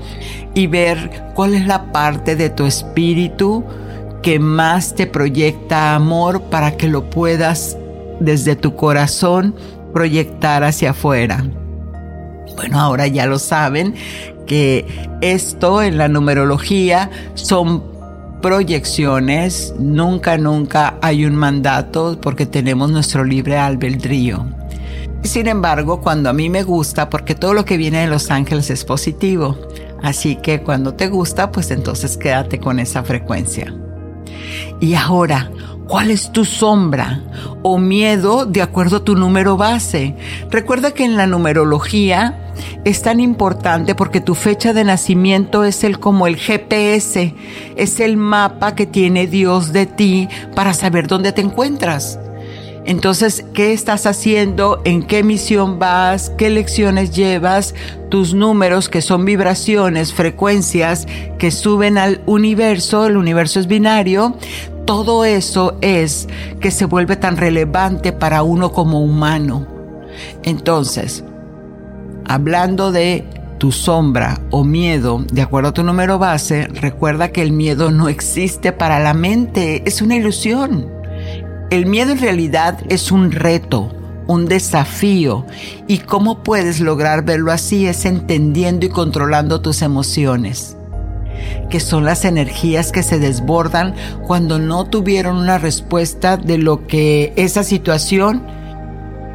y 0.52 0.66
ver 0.66 1.32
cuál 1.34 1.54
es 1.54 1.66
la 1.66 1.90
parte 1.90 2.36
de 2.36 2.50
tu 2.50 2.66
espíritu 2.66 3.64
que 4.22 4.38
más 4.38 4.94
te 4.94 5.06
proyecta 5.06 5.94
amor 5.94 6.42
para 6.50 6.76
que 6.76 6.88
lo 6.88 7.08
puedas 7.08 7.78
desde 8.20 8.56
tu 8.56 8.76
corazón 8.76 9.54
proyectar 9.94 10.64
hacia 10.64 10.90
afuera. 10.90 11.46
Bueno, 12.56 12.78
ahora 12.78 13.06
ya 13.06 13.24
lo 13.24 13.38
saben 13.38 13.94
que 14.48 14.84
esto 15.20 15.82
en 15.82 15.98
la 15.98 16.08
numerología 16.08 17.10
son 17.34 17.84
proyecciones, 18.42 19.74
nunca, 19.78 20.38
nunca 20.38 20.98
hay 21.02 21.24
un 21.24 21.36
mandato 21.36 22.18
porque 22.20 22.46
tenemos 22.46 22.90
nuestro 22.90 23.22
libre 23.22 23.58
albedrío. 23.58 24.46
Sin 25.22 25.46
embargo, 25.46 26.00
cuando 26.00 26.30
a 26.30 26.32
mí 26.32 26.48
me 26.48 26.62
gusta, 26.62 27.10
porque 27.10 27.34
todo 27.34 27.52
lo 27.52 27.64
que 27.64 27.76
viene 27.76 28.00
de 28.00 28.06
los 28.06 28.30
ángeles 28.30 28.70
es 28.70 28.84
positivo, 28.84 29.58
así 30.02 30.36
que 30.36 30.62
cuando 30.62 30.94
te 30.94 31.08
gusta, 31.08 31.52
pues 31.52 31.70
entonces 31.70 32.16
quédate 32.16 32.58
con 32.58 32.78
esa 32.80 33.02
frecuencia. 33.04 33.74
Y 34.80 34.94
ahora, 34.94 35.50
¿Cuál 35.88 36.10
es 36.10 36.32
tu 36.32 36.44
sombra 36.44 37.22
o 37.62 37.78
miedo 37.78 38.44
de 38.44 38.60
acuerdo 38.60 38.98
a 38.98 39.04
tu 39.04 39.16
número 39.16 39.56
base? 39.56 40.14
Recuerda 40.50 40.90
que 40.90 41.02
en 41.02 41.16
la 41.16 41.26
numerología 41.26 42.47
es 42.84 43.02
tan 43.02 43.20
importante 43.20 43.94
porque 43.94 44.20
tu 44.20 44.34
fecha 44.34 44.72
de 44.72 44.84
nacimiento 44.84 45.64
es 45.64 45.84
el 45.84 45.98
como 45.98 46.26
el 46.26 46.36
GPS, 46.36 47.34
es 47.76 48.00
el 48.00 48.16
mapa 48.16 48.74
que 48.74 48.86
tiene 48.86 49.26
Dios 49.26 49.72
de 49.72 49.86
ti 49.86 50.28
para 50.54 50.74
saber 50.74 51.06
dónde 51.06 51.32
te 51.32 51.40
encuentras. 51.40 52.18
Entonces, 52.88 53.44
¿qué 53.52 53.74
estás 53.74 54.06
haciendo? 54.06 54.80
¿En 54.86 55.02
qué 55.02 55.22
misión 55.22 55.78
vas? 55.78 56.30
¿Qué 56.38 56.48
lecciones 56.48 57.10
llevas? 57.10 57.74
Tus 58.08 58.32
números, 58.32 58.88
que 58.88 59.02
son 59.02 59.26
vibraciones, 59.26 60.14
frecuencias 60.14 61.06
que 61.38 61.50
suben 61.50 61.98
al 61.98 62.22
universo, 62.24 63.04
el 63.04 63.18
universo 63.18 63.60
es 63.60 63.66
binario, 63.66 64.36
todo 64.86 65.26
eso 65.26 65.76
es 65.82 66.28
que 66.60 66.70
se 66.70 66.86
vuelve 66.86 67.16
tan 67.16 67.36
relevante 67.36 68.12
para 68.12 68.42
uno 68.42 68.72
como 68.72 69.02
humano. 69.02 69.66
Entonces, 70.42 71.24
hablando 72.28 72.92
de 72.92 73.24
tu 73.58 73.72
sombra 73.72 74.40
o 74.50 74.62
miedo, 74.62 75.24
de 75.32 75.42
acuerdo 75.42 75.70
a 75.70 75.74
tu 75.74 75.82
número 75.82 76.18
base, 76.18 76.68
recuerda 76.68 77.32
que 77.32 77.42
el 77.42 77.52
miedo 77.52 77.90
no 77.90 78.08
existe 78.08 78.72
para 78.72 79.00
la 79.00 79.14
mente, 79.14 79.82
es 79.84 80.00
una 80.00 80.16
ilusión. 80.16 80.88
El 81.70 81.86
miedo 81.86 82.12
en 82.12 82.20
realidad 82.20 82.78
es 82.88 83.10
un 83.10 83.32
reto, 83.32 83.92
un 84.26 84.46
desafío, 84.46 85.44
y 85.88 85.98
cómo 85.98 86.42
puedes 86.42 86.80
lograr 86.80 87.24
verlo 87.24 87.50
así 87.50 87.86
es 87.86 88.04
entendiendo 88.04 88.86
y 88.86 88.90
controlando 88.90 89.60
tus 89.60 89.82
emociones 89.82 90.76
que 91.70 91.80
son 91.80 92.04
las 92.04 92.24
energías 92.24 92.92
que 92.92 93.02
se 93.02 93.18
desbordan 93.18 93.94
cuando 94.26 94.58
no 94.58 94.86
tuvieron 94.86 95.36
una 95.36 95.58
respuesta 95.58 96.36
de 96.36 96.58
lo 96.58 96.86
que 96.86 97.32
esa 97.36 97.62
situación 97.62 98.42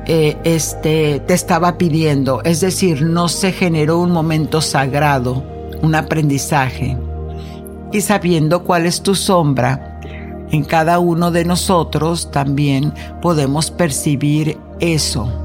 eh, 0.05 0.37
este, 0.43 1.19
te 1.21 1.33
estaba 1.33 1.77
pidiendo. 1.77 2.41
Es 2.43 2.61
decir, 2.61 3.01
no 3.01 3.27
se 3.27 3.51
generó 3.51 3.99
un 3.99 4.11
momento 4.11 4.61
sagrado, 4.61 5.43
un 5.81 5.95
aprendizaje. 5.95 6.97
Y 7.91 8.01
sabiendo 8.01 8.63
cuál 8.63 8.85
es 8.85 9.01
tu 9.01 9.15
sombra, 9.15 9.99
en 10.51 10.63
cada 10.63 10.99
uno 10.99 11.31
de 11.31 11.45
nosotros 11.45 12.31
también 12.31 12.93
podemos 13.21 13.71
percibir 13.71 14.57
eso 14.79 15.42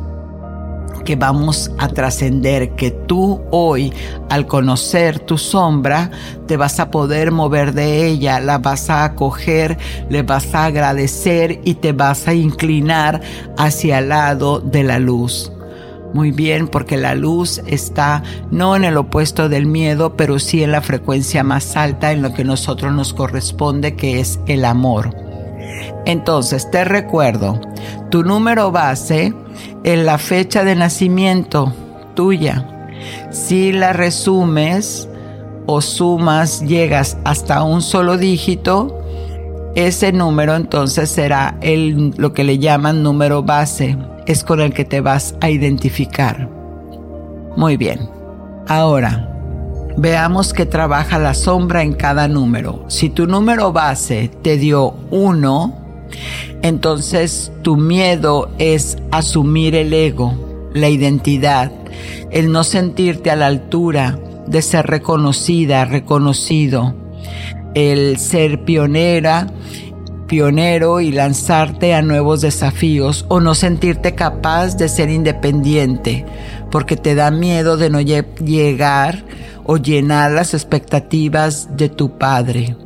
que 1.08 1.16
vamos 1.16 1.70
a 1.78 1.88
trascender, 1.88 2.74
que 2.74 2.90
tú 2.90 3.40
hoy, 3.50 3.94
al 4.28 4.46
conocer 4.46 5.18
tu 5.18 5.38
sombra, 5.38 6.10
te 6.46 6.58
vas 6.58 6.80
a 6.80 6.90
poder 6.90 7.32
mover 7.32 7.72
de 7.72 8.06
ella, 8.06 8.40
la 8.40 8.58
vas 8.58 8.90
a 8.90 9.04
acoger, 9.04 9.78
le 10.10 10.22
vas 10.22 10.54
a 10.54 10.66
agradecer 10.66 11.62
y 11.64 11.76
te 11.76 11.92
vas 11.92 12.28
a 12.28 12.34
inclinar 12.34 13.22
hacia 13.56 14.00
el 14.00 14.10
lado 14.10 14.60
de 14.60 14.82
la 14.82 14.98
luz. 14.98 15.50
Muy 16.12 16.30
bien, 16.30 16.68
porque 16.68 16.98
la 16.98 17.14
luz 17.14 17.62
está 17.66 18.22
no 18.50 18.76
en 18.76 18.84
el 18.84 18.98
opuesto 18.98 19.48
del 19.48 19.64
miedo, 19.64 20.14
pero 20.14 20.38
sí 20.38 20.62
en 20.62 20.72
la 20.72 20.82
frecuencia 20.82 21.42
más 21.42 21.74
alta 21.74 22.12
en 22.12 22.20
lo 22.20 22.34
que 22.34 22.44
nosotros 22.44 22.92
nos 22.92 23.14
corresponde, 23.14 23.96
que 23.96 24.20
es 24.20 24.40
el 24.46 24.66
amor. 24.66 25.16
Entonces, 26.04 26.70
te 26.70 26.84
recuerdo, 26.84 27.58
tu 28.10 28.22
número 28.24 28.70
base 28.70 29.32
en 29.84 30.06
la 30.06 30.18
fecha 30.18 30.64
de 30.64 30.74
nacimiento 30.74 31.72
tuya. 32.14 32.90
Si 33.30 33.72
la 33.72 33.92
resumes 33.92 35.08
o 35.66 35.80
sumas, 35.80 36.62
llegas 36.62 37.18
hasta 37.24 37.62
un 37.62 37.82
solo 37.82 38.16
dígito, 38.16 38.98
ese 39.74 40.12
número 40.12 40.56
entonces 40.56 41.10
será 41.10 41.56
el, 41.60 42.14
lo 42.16 42.32
que 42.32 42.42
le 42.42 42.58
llaman 42.58 43.02
número 43.02 43.42
base 43.42 43.96
es 44.26 44.42
con 44.44 44.60
el 44.60 44.72
que 44.72 44.84
te 44.84 45.00
vas 45.00 45.36
a 45.40 45.50
identificar. 45.50 46.48
Muy 47.56 47.76
bien. 47.76 48.08
Ahora, 48.66 49.28
veamos 49.96 50.52
que 50.52 50.66
trabaja 50.66 51.18
la 51.18 51.34
sombra 51.34 51.82
en 51.82 51.92
cada 51.92 52.28
número. 52.28 52.84
Si 52.88 53.08
tu 53.08 53.26
número 53.26 53.72
base 53.72 54.30
te 54.42 54.56
dio 54.56 54.94
1, 55.10 55.87
entonces 56.62 57.52
tu 57.62 57.76
miedo 57.76 58.50
es 58.58 58.98
asumir 59.10 59.74
el 59.74 59.92
ego, 59.92 60.70
la 60.74 60.88
identidad, 60.88 61.72
el 62.30 62.52
no 62.52 62.64
sentirte 62.64 63.30
a 63.30 63.36
la 63.36 63.46
altura 63.46 64.18
de 64.46 64.62
ser 64.62 64.86
reconocida, 64.86 65.84
reconocido, 65.84 66.94
el 67.74 68.18
ser 68.18 68.64
pionera 68.64 69.46
pionero 70.28 71.00
y 71.00 71.10
lanzarte 71.10 71.94
a 71.94 72.02
nuevos 72.02 72.42
desafíos 72.42 73.24
o 73.28 73.40
no 73.40 73.56
sentirte 73.56 74.14
capaz 74.14 74.76
de 74.76 74.88
ser 74.88 75.10
independiente 75.10 76.24
porque 76.70 76.96
te 76.96 77.16
da 77.16 77.32
miedo 77.32 77.76
de 77.76 77.90
no 77.90 78.00
llegar 78.00 79.24
o 79.64 79.78
llenar 79.78 80.30
las 80.30 80.54
expectativas 80.54 81.76
de 81.76 81.88
tu 81.88 82.16
padre. 82.16 82.76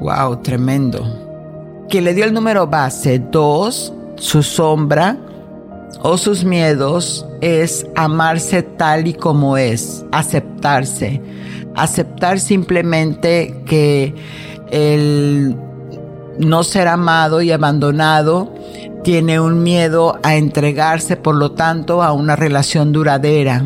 Wow, 0.00 0.42
tremendo. 0.42 1.27
Que 1.88 2.00
le 2.02 2.14
dio 2.14 2.24
el 2.24 2.34
número 2.34 2.66
base 2.66 3.18
2, 3.18 3.92
su 4.16 4.42
sombra 4.42 5.16
o 6.02 6.18
sus 6.18 6.44
miedos 6.44 7.26
es 7.40 7.86
amarse 7.96 8.62
tal 8.62 9.06
y 9.06 9.14
como 9.14 9.56
es, 9.56 10.04
aceptarse. 10.12 11.22
Aceptar 11.74 12.40
simplemente 12.40 13.62
que 13.64 14.14
el 14.70 15.56
no 16.38 16.62
ser 16.62 16.88
amado 16.88 17.42
y 17.42 17.52
abandonado, 17.52 18.52
tiene 19.02 19.40
un 19.40 19.62
miedo 19.62 20.18
a 20.22 20.36
entregarse, 20.36 21.16
por 21.16 21.36
lo 21.36 21.52
tanto, 21.52 22.02
a 22.02 22.12
una 22.12 22.36
relación 22.36 22.92
duradera. 22.92 23.64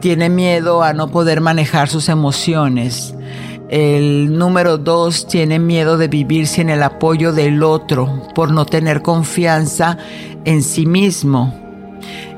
Tiene 0.00 0.28
miedo 0.28 0.82
a 0.82 0.92
no 0.92 1.08
poder 1.10 1.40
manejar 1.40 1.88
sus 1.88 2.08
emociones. 2.08 3.13
El 3.74 4.38
número 4.38 4.78
dos 4.78 5.26
tiene 5.26 5.58
miedo 5.58 5.98
de 5.98 6.06
vivir 6.06 6.46
sin 6.46 6.70
el 6.70 6.80
apoyo 6.80 7.32
del 7.32 7.64
otro 7.64 8.22
por 8.32 8.52
no 8.52 8.66
tener 8.66 9.02
confianza 9.02 9.98
en 10.44 10.62
sí 10.62 10.86
mismo. 10.86 11.52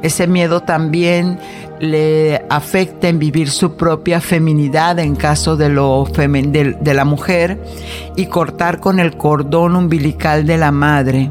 Ese 0.01 0.29
miedo 0.29 0.63
también 0.63 1.39
le 1.79 2.43
afecta 2.49 3.09
en 3.09 3.19
vivir 3.19 3.51
su 3.51 3.77
propia 3.77 4.23
feminidad 4.23 4.99
en 4.99 5.15
caso 5.15 5.59
de, 5.59 5.69
lo 5.69 6.07
de, 6.07 6.75
de 6.81 6.95
la 6.95 7.05
mujer 7.05 7.63
y 8.17 8.29
cortar 8.29 8.81
con 8.81 8.99
el 8.99 9.19
cordón 9.19 9.77
umbilical 9.77 10.47
de 10.47 10.57
la 10.57 10.73
madre. 10.73 11.31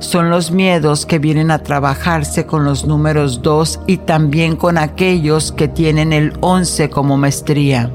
Son 0.00 0.28
los 0.28 0.50
miedos 0.50 1.06
que 1.06 1.20
vienen 1.20 1.52
a 1.52 1.60
trabajarse 1.60 2.46
con 2.46 2.64
los 2.64 2.84
números 2.84 3.42
2 3.42 3.82
y 3.86 3.98
también 3.98 4.56
con 4.56 4.76
aquellos 4.76 5.52
que 5.52 5.68
tienen 5.68 6.12
el 6.12 6.32
11 6.40 6.90
como 6.90 7.16
maestría. 7.16 7.92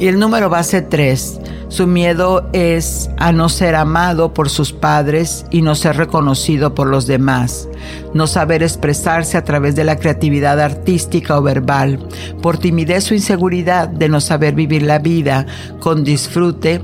Y 0.00 0.06
el 0.06 0.20
número 0.20 0.48
base 0.48 0.80
3, 0.80 1.40
su 1.66 1.88
miedo 1.88 2.48
es 2.52 3.10
a 3.16 3.32
no 3.32 3.48
ser 3.48 3.74
amado 3.74 4.32
por 4.32 4.48
sus 4.48 4.72
padres 4.72 5.44
y 5.50 5.60
no 5.60 5.74
ser 5.74 5.96
reconocido 5.96 6.72
por 6.72 6.86
los 6.86 7.08
demás, 7.08 7.68
no 8.14 8.28
saber 8.28 8.62
expresarse 8.62 9.36
a 9.36 9.42
través 9.42 9.74
de 9.74 9.82
la 9.82 9.96
creatividad 9.96 10.60
artística 10.60 11.36
o 11.36 11.42
verbal, 11.42 11.98
por 12.40 12.58
timidez 12.58 13.10
o 13.10 13.14
inseguridad 13.14 13.88
de 13.88 14.08
no 14.08 14.20
saber 14.20 14.54
vivir 14.54 14.82
la 14.82 15.00
vida 15.00 15.46
con 15.80 16.04
disfrute, 16.04 16.80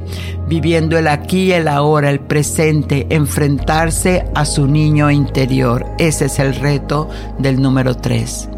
viviendo 0.48 0.98
el 0.98 1.06
aquí, 1.06 1.52
el 1.52 1.68
ahora, 1.68 2.10
el 2.10 2.18
presente, 2.18 3.06
enfrentarse 3.10 4.24
a 4.34 4.44
su 4.44 4.66
niño 4.66 5.08
interior. 5.10 5.86
Ese 5.98 6.24
es 6.24 6.40
el 6.40 6.56
reto 6.56 7.08
del 7.38 7.62
número 7.62 7.94
3. 7.96 8.53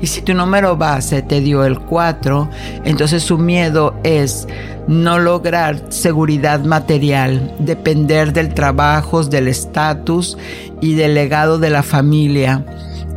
Y 0.00 0.06
si 0.06 0.22
tu 0.22 0.34
número 0.34 0.76
base 0.76 1.22
te 1.22 1.40
dio 1.40 1.64
el 1.64 1.78
4, 1.78 2.48
entonces 2.84 3.22
su 3.22 3.38
miedo 3.38 3.94
es 4.02 4.46
no 4.86 5.18
lograr 5.18 5.80
seguridad 5.90 6.64
material, 6.64 7.54
depender 7.58 8.32
del 8.32 8.54
trabajo, 8.54 9.22
del 9.22 9.48
estatus 9.48 10.36
y 10.80 10.94
del 10.94 11.14
legado 11.14 11.58
de 11.58 11.70
la 11.70 11.82
familia. 11.82 12.64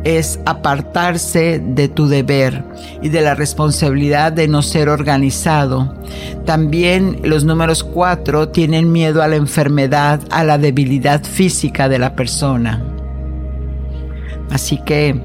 Es 0.04 0.38
apartarse 0.44 1.62
de 1.64 1.88
tu 1.88 2.06
deber 2.08 2.62
y 3.00 3.08
de 3.08 3.22
la 3.22 3.34
responsabilidad 3.34 4.32
de 4.32 4.48
no 4.48 4.60
ser 4.60 4.90
organizado. 4.90 5.94
También 6.44 7.20
los 7.24 7.44
números 7.44 7.82
4 7.82 8.50
tienen 8.50 8.92
miedo 8.92 9.22
a 9.22 9.28
la 9.28 9.36
enfermedad, 9.36 10.20
a 10.30 10.44
la 10.44 10.58
debilidad 10.58 11.24
física 11.24 11.88
de 11.88 11.98
la 11.98 12.14
persona. 12.14 12.84
Así 14.50 14.78
que 14.84 15.18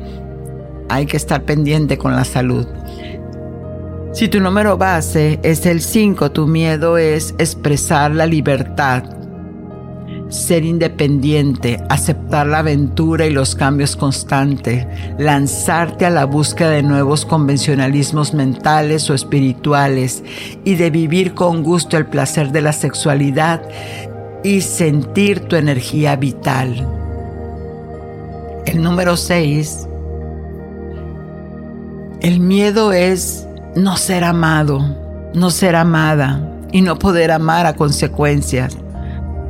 hay 0.89 1.05
que 1.05 1.17
estar 1.17 1.43
pendiente 1.43 1.97
con 1.97 2.15
la 2.15 2.25
salud. 2.25 2.67
Si 4.11 4.27
tu 4.27 4.39
número 4.39 4.77
base 4.77 5.39
es 5.43 5.65
el 5.65 5.81
5, 5.81 6.31
tu 6.31 6.47
miedo 6.47 6.97
es 6.97 7.35
expresar 7.37 8.11
la 8.11 8.25
libertad, 8.25 9.03
ser 10.29 10.65
independiente, 10.65 11.81
aceptar 11.89 12.47
la 12.47 12.59
aventura 12.59 13.27
y 13.27 13.29
los 13.29 13.53
cambios 13.53 13.95
constantes, 13.95 14.87
lanzarte 15.19 16.05
a 16.05 16.09
la 16.09 16.25
búsqueda 16.25 16.71
de 16.71 16.83
nuevos 16.83 17.23
convencionalismos 17.25 18.33
mentales 18.33 19.09
o 19.11 19.13
espirituales 19.13 20.23
y 20.65 20.75
de 20.75 20.89
vivir 20.89 21.35
con 21.35 21.61
gusto 21.61 21.95
el 21.95 22.07
placer 22.07 22.51
de 22.51 22.61
la 22.61 22.73
sexualidad 22.73 23.61
y 24.43 24.61
sentir 24.61 25.41
tu 25.41 25.55
energía 25.55 26.15
vital. 26.15 26.87
El 28.65 28.81
número 28.81 29.17
6 29.17 29.88
el 32.21 32.41
miedo 32.41 32.91
es 32.91 33.47
no 33.75 33.95
ser 33.95 34.25
amado, 34.25 34.95
no 35.33 35.51
ser 35.51 35.75
amada 35.75 36.41
y 36.71 36.81
no 36.81 36.99
poder 36.99 37.31
amar 37.31 37.65
a 37.65 37.75
consecuencias. 37.75 38.77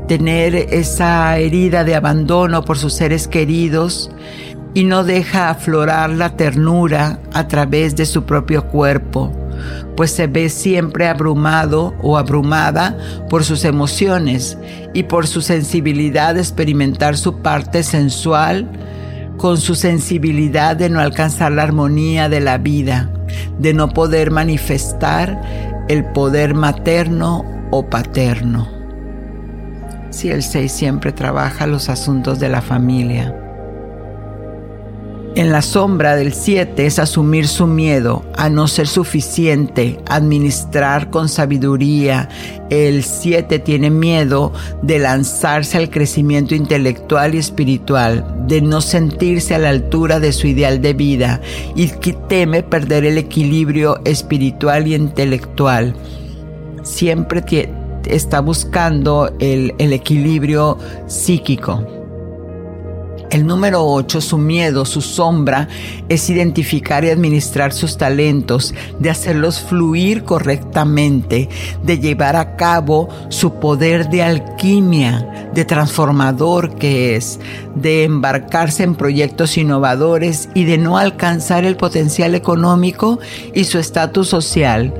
Tener 0.07 0.55
esa 0.55 1.37
herida 1.37 1.83
de 1.83 1.95
abandono 1.95 2.63
por 2.63 2.77
sus 2.77 2.93
seres 2.93 3.27
queridos 3.27 4.11
y 4.73 4.83
no 4.83 5.03
deja 5.03 5.49
aflorar 5.49 6.11
la 6.11 6.35
ternura 6.35 7.19
a 7.33 7.47
través 7.47 7.95
de 7.95 8.05
su 8.05 8.23
propio 8.23 8.67
cuerpo, 8.67 9.31
pues 9.95 10.11
se 10.11 10.27
ve 10.27 10.49
siempre 10.49 11.07
abrumado 11.07 11.95
o 12.03 12.17
abrumada 12.17 12.97
por 13.29 13.43
sus 13.43 13.65
emociones 13.65 14.57
y 14.93 15.03
por 15.03 15.25
su 15.25 15.41
sensibilidad 15.41 16.35
de 16.35 16.41
experimentar 16.41 17.17
su 17.17 17.37
parte 17.37 17.81
sensual, 17.81 18.69
con 19.39 19.57
su 19.57 19.73
sensibilidad 19.73 20.75
de 20.75 20.89
no 20.89 20.99
alcanzar 20.99 21.53
la 21.53 21.63
armonía 21.63 22.27
de 22.27 22.41
la 22.41 22.57
vida, 22.57 23.09
de 23.57 23.73
no 23.73 23.87
poder 23.87 24.31
manifestar 24.31 25.41
el 25.87 26.03
poder 26.11 26.53
materno 26.53 27.45
o 27.71 27.89
paterno. 27.89 28.67
Si 30.09 30.29
el 30.29 30.43
6 30.43 30.69
siempre 30.69 31.13
trabaja 31.13 31.67
los 31.67 31.87
asuntos 31.87 32.39
de 32.39 32.49
la 32.49 32.61
familia. 32.61 33.33
En 35.35 35.51
la 35.51 35.61
sombra 35.61 36.15
del 36.15 36.33
7 36.33 36.85
es 36.85 36.97
asumir 36.97 37.47
su 37.47 37.67
miedo 37.67 38.25
a 38.35 38.49
no 38.49 38.67
ser 38.67 38.87
suficiente, 38.87 39.99
administrar 40.07 41.11
con 41.11 41.29
sabiduría. 41.29 42.27
El 42.69 43.03
7 43.03 43.59
tiene 43.59 43.91
miedo 43.91 44.51
de 44.81 44.97
lanzarse 44.97 45.77
al 45.77 45.91
crecimiento 45.91 46.55
intelectual 46.55 47.35
y 47.35 47.37
espiritual, 47.37 48.25
de 48.47 48.61
no 48.61 48.81
sentirse 48.81 49.53
a 49.53 49.59
la 49.59 49.69
altura 49.69 50.19
de 50.19 50.33
su 50.33 50.47
ideal 50.47 50.81
de 50.81 50.93
vida 50.93 51.41
y 51.75 51.89
que 51.89 52.13
teme 52.13 52.63
perder 52.63 53.05
el 53.05 53.19
equilibrio 53.19 54.01
espiritual 54.05 54.87
y 54.87 54.95
intelectual. 54.95 55.95
Siempre 56.81 57.43
está 58.05 58.39
buscando 58.41 59.31
el, 59.39 59.75
el 59.77 59.93
equilibrio 59.93 60.77
psíquico 61.07 61.98
El 63.29 63.45
número 63.45 63.85
8, 63.85 64.21
su 64.21 64.39
miedo, 64.39 64.85
su 64.85 65.01
sombra, 65.01 65.67
es 66.09 66.31
identificar 66.31 67.05
y 67.05 67.09
administrar 67.09 67.73
sus 67.73 67.95
talentos, 67.95 68.73
de 68.97 69.11
hacerlos 69.11 69.59
fluir 69.59 70.23
correctamente, 70.23 71.47
de 71.83 71.99
llevar 71.99 72.35
a 72.35 72.55
cabo 72.55 73.07
su 73.29 73.59
poder 73.59 74.09
de 74.09 74.23
alquimia, 74.23 75.49
de 75.53 75.63
transformador 75.63 76.73
que 76.73 77.15
es, 77.15 77.39
de 77.75 78.03
embarcarse 78.03 78.81
en 78.81 78.95
proyectos 78.95 79.57
innovadores 79.57 80.49
y 80.55 80.63
de 80.63 80.79
no 80.79 80.97
alcanzar 80.97 81.65
el 81.65 81.75
potencial 81.75 82.33
económico 82.33 83.19
y 83.53 83.65
su 83.65 83.77
estatus 83.77 84.29
social 84.29 84.91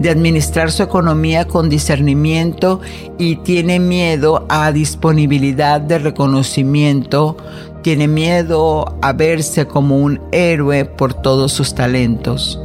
de 0.00 0.08
administrar 0.08 0.72
su 0.72 0.82
economía 0.82 1.46
con 1.46 1.68
discernimiento 1.68 2.80
y 3.18 3.36
tiene 3.36 3.78
miedo 3.78 4.46
a 4.48 4.72
disponibilidad 4.72 5.78
de 5.78 5.98
reconocimiento, 5.98 7.36
tiene 7.82 8.08
miedo 8.08 8.98
a 9.02 9.12
verse 9.12 9.66
como 9.66 9.98
un 9.98 10.20
héroe 10.32 10.84
por 10.84 11.14
todos 11.14 11.52
sus 11.52 11.74
talentos. 11.74 12.60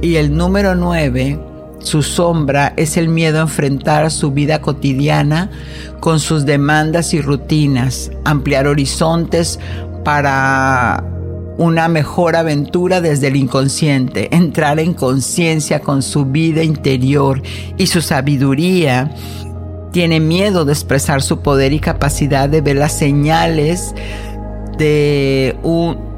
Y 0.00 0.16
el 0.16 0.36
número 0.36 0.74
nueve, 0.74 1.38
su 1.80 2.02
sombra, 2.02 2.72
es 2.76 2.96
el 2.96 3.08
miedo 3.08 3.38
a 3.38 3.42
enfrentar 3.42 4.10
su 4.10 4.30
vida 4.32 4.60
cotidiana 4.60 5.50
con 6.00 6.20
sus 6.20 6.44
demandas 6.44 7.14
y 7.14 7.20
rutinas, 7.20 8.10
ampliar 8.24 8.66
horizontes 8.66 9.58
para 10.04 11.04
una 11.58 11.88
mejor 11.88 12.36
aventura 12.36 13.00
desde 13.00 13.26
el 13.26 13.36
inconsciente, 13.36 14.34
entrar 14.34 14.78
en 14.78 14.94
conciencia 14.94 15.80
con 15.80 16.02
su 16.02 16.24
vida 16.24 16.62
interior 16.62 17.42
y 17.76 17.88
su 17.88 18.00
sabiduría. 18.00 19.12
Tiene 19.92 20.20
miedo 20.20 20.64
de 20.64 20.72
expresar 20.72 21.22
su 21.22 21.40
poder 21.40 21.72
y 21.72 21.80
capacidad 21.80 22.48
de 22.48 22.60
ver 22.60 22.76
las 22.76 22.92
señales 22.92 23.94
de, 24.76 25.56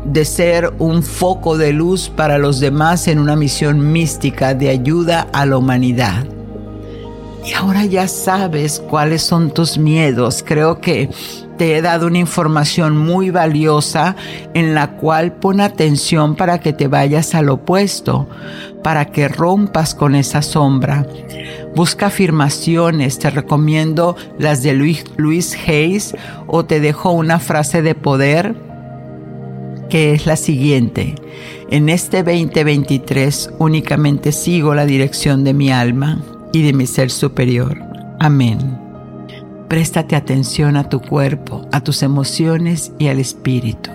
de 0.04 0.24
ser 0.24 0.72
un 0.78 1.02
foco 1.02 1.56
de 1.56 1.72
luz 1.72 2.08
para 2.08 2.38
los 2.38 2.60
demás 2.60 3.08
en 3.08 3.18
una 3.18 3.36
misión 3.36 3.92
mística 3.92 4.54
de 4.54 4.70
ayuda 4.70 5.28
a 5.32 5.46
la 5.46 5.56
humanidad. 5.56 6.24
Y 7.44 7.54
ahora 7.54 7.86
ya 7.86 8.06
sabes 8.06 8.80
cuáles 8.80 9.22
son 9.22 9.50
tus 9.50 9.78
miedos. 9.78 10.44
Creo 10.46 10.80
que 10.80 11.08
te 11.56 11.76
he 11.76 11.82
dado 11.82 12.06
una 12.06 12.18
información 12.18 12.96
muy 12.96 13.30
valiosa 13.30 14.14
en 14.54 14.74
la 14.74 14.96
cual 14.96 15.32
pon 15.32 15.60
atención 15.60 16.36
para 16.36 16.60
que 16.60 16.72
te 16.72 16.86
vayas 16.86 17.34
al 17.34 17.48
opuesto, 17.48 18.28
para 18.82 19.06
que 19.06 19.28
rompas 19.28 19.94
con 19.94 20.14
esa 20.14 20.42
sombra. 20.42 21.06
Busca 21.74 22.06
afirmaciones, 22.06 23.18
te 23.18 23.30
recomiendo 23.30 24.16
las 24.38 24.62
de 24.62 24.74
Luis, 24.74 25.04
Luis 25.16 25.56
Hayes 25.66 26.14
o 26.46 26.64
te 26.64 26.80
dejo 26.80 27.10
una 27.12 27.38
frase 27.38 27.80
de 27.80 27.94
poder 27.94 28.54
que 29.88 30.12
es 30.12 30.26
la 30.26 30.36
siguiente. 30.36 31.14
En 31.70 31.88
este 31.88 32.22
2023 32.22 33.50
únicamente 33.58 34.32
sigo 34.32 34.74
la 34.74 34.86
dirección 34.86 35.42
de 35.42 35.54
mi 35.54 35.70
alma 35.72 36.22
y 36.52 36.62
de 36.62 36.72
mi 36.72 36.86
ser 36.86 37.10
superior. 37.10 37.78
Amén. 38.18 38.78
Préstate 39.68 40.16
atención 40.16 40.76
a 40.76 40.88
tu 40.88 41.00
cuerpo, 41.00 41.66
a 41.72 41.80
tus 41.80 42.02
emociones 42.02 42.92
y 42.98 43.08
al 43.08 43.20
espíritu. 43.20 43.90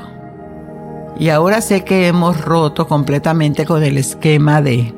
Y 1.20 1.30
ahora 1.30 1.62
sé 1.62 1.84
que 1.84 2.08
hemos 2.08 2.44
roto 2.44 2.88
completamente 2.88 3.66
con 3.66 3.84
el 3.84 3.98
esquema 3.98 4.62
de, 4.62 4.94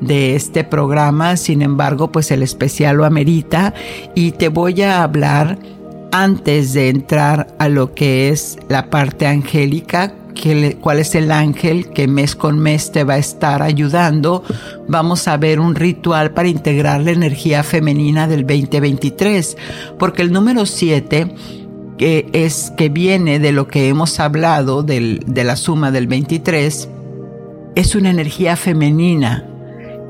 de 0.00 0.34
este 0.34 0.64
programa, 0.64 1.36
sin 1.36 1.62
embargo, 1.62 2.10
pues 2.10 2.30
el 2.30 2.42
especial 2.42 2.96
lo 2.96 3.04
amerita 3.04 3.74
y 4.14 4.32
te 4.32 4.48
voy 4.48 4.82
a 4.82 5.02
hablar 5.02 5.58
antes 6.12 6.72
de 6.72 6.88
entrar 6.88 7.48
a 7.58 7.68
lo 7.68 7.94
que 7.94 8.30
es 8.30 8.58
la 8.68 8.90
parte 8.90 9.26
angélica 9.26 10.14
cuál 10.80 10.98
es 10.98 11.14
el 11.14 11.30
ángel 11.30 11.90
que 11.90 12.08
mes 12.08 12.36
con 12.36 12.58
mes 12.58 12.92
te 12.92 13.04
va 13.04 13.14
a 13.14 13.18
estar 13.18 13.62
ayudando. 13.62 14.44
Vamos 14.88 15.28
a 15.28 15.36
ver 15.36 15.60
un 15.60 15.74
ritual 15.74 16.32
para 16.32 16.48
integrar 16.48 17.02
la 17.02 17.10
energía 17.10 17.62
femenina 17.62 18.26
del 18.28 18.46
2023, 18.46 19.56
porque 19.98 20.22
el 20.22 20.32
número 20.32 20.66
7 20.66 21.34
que 21.98 22.28
es 22.32 22.72
que 22.76 22.88
viene 22.88 23.40
de 23.40 23.50
lo 23.50 23.66
que 23.66 23.88
hemos 23.88 24.20
hablado 24.20 24.84
de 24.84 25.42
la 25.44 25.56
suma 25.56 25.90
del 25.90 26.06
23, 26.06 26.88
es 27.74 27.94
una 27.96 28.10
energía 28.10 28.56
femenina 28.56 29.44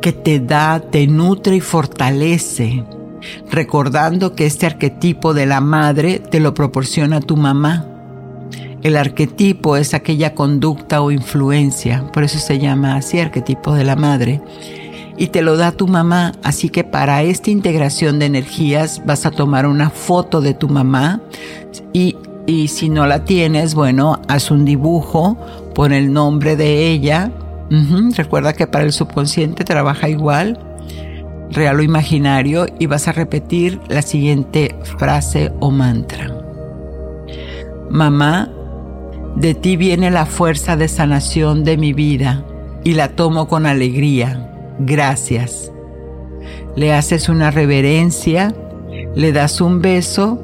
que 0.02 0.12
te 0.12 0.38
da, 0.38 0.80
te 0.80 1.06
nutre 1.06 1.56
y 1.56 1.60
fortalece, 1.60 2.84
recordando 3.50 4.34
que 4.34 4.44
este 4.46 4.66
arquetipo 4.66 5.32
de 5.32 5.46
la 5.46 5.62
madre 5.62 6.18
te 6.18 6.40
lo 6.40 6.52
proporciona 6.52 7.20
tu 7.20 7.36
mamá 7.36 7.97
el 8.82 8.96
arquetipo 8.96 9.76
es 9.76 9.94
aquella 9.94 10.34
conducta 10.34 11.00
o 11.00 11.10
influencia, 11.10 12.04
por 12.12 12.22
eso 12.24 12.38
se 12.38 12.58
llama 12.58 12.96
así 12.96 13.18
arquetipo 13.18 13.74
de 13.74 13.84
la 13.84 13.96
madre. 13.96 14.40
Y 15.16 15.28
te 15.28 15.42
lo 15.42 15.56
da 15.56 15.72
tu 15.72 15.88
mamá, 15.88 16.32
así 16.44 16.68
que 16.68 16.84
para 16.84 17.22
esta 17.22 17.50
integración 17.50 18.20
de 18.20 18.26
energías 18.26 19.02
vas 19.04 19.26
a 19.26 19.32
tomar 19.32 19.66
una 19.66 19.90
foto 19.90 20.40
de 20.40 20.54
tu 20.54 20.68
mamá 20.68 21.20
y, 21.92 22.16
si 22.68 22.88
no 22.88 23.04
la 23.04 23.24
tienes, 23.24 23.74
bueno, 23.74 24.22
haz 24.28 24.52
un 24.52 24.64
dibujo, 24.64 25.36
pon 25.74 25.92
el 25.92 26.12
nombre 26.12 26.54
de 26.54 26.88
ella. 26.88 27.32
Recuerda 28.16 28.52
que 28.52 28.68
para 28.68 28.84
el 28.84 28.92
subconsciente 28.92 29.64
trabaja 29.64 30.08
igual, 30.08 30.56
real 31.50 31.80
o 31.80 31.82
imaginario, 31.82 32.66
y 32.78 32.86
vas 32.86 33.08
a 33.08 33.12
repetir 33.12 33.80
la 33.88 34.02
siguiente 34.02 34.76
frase 34.98 35.52
o 35.58 35.72
mantra. 35.72 36.32
Mamá, 37.90 38.52
de 39.40 39.54
ti 39.54 39.76
viene 39.76 40.10
la 40.10 40.26
fuerza 40.26 40.76
de 40.76 40.88
sanación 40.88 41.62
de 41.62 41.76
mi 41.76 41.92
vida 41.92 42.44
y 42.82 42.94
la 42.94 43.10
tomo 43.10 43.46
con 43.46 43.66
alegría. 43.66 44.50
Gracias. 44.80 45.70
Le 46.74 46.92
haces 46.92 47.28
una 47.28 47.50
reverencia, 47.50 48.52
le 49.14 49.32
das 49.32 49.60
un 49.60 49.80
beso 49.80 50.42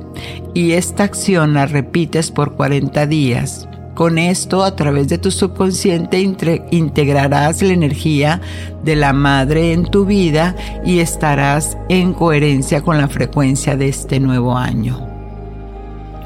y 0.54 0.72
esta 0.72 1.04
acción 1.04 1.54
la 1.54 1.66
repites 1.66 2.30
por 2.30 2.54
40 2.54 3.06
días. 3.06 3.68
Con 3.94 4.18
esto, 4.18 4.64
a 4.64 4.74
través 4.74 5.08
de 5.08 5.18
tu 5.18 5.30
subconsciente, 5.30 6.20
integrarás 6.70 7.62
la 7.62 7.72
energía 7.72 8.40
de 8.82 8.96
la 8.96 9.12
madre 9.12 9.72
en 9.72 9.84
tu 9.84 10.04
vida 10.04 10.56
y 10.84 10.98
estarás 10.98 11.78
en 11.88 12.12
coherencia 12.12 12.82
con 12.82 12.98
la 12.98 13.06
frecuencia 13.06 13.76
de 13.76 13.88
este 13.88 14.18
nuevo 14.18 14.56
año. 14.56 15.13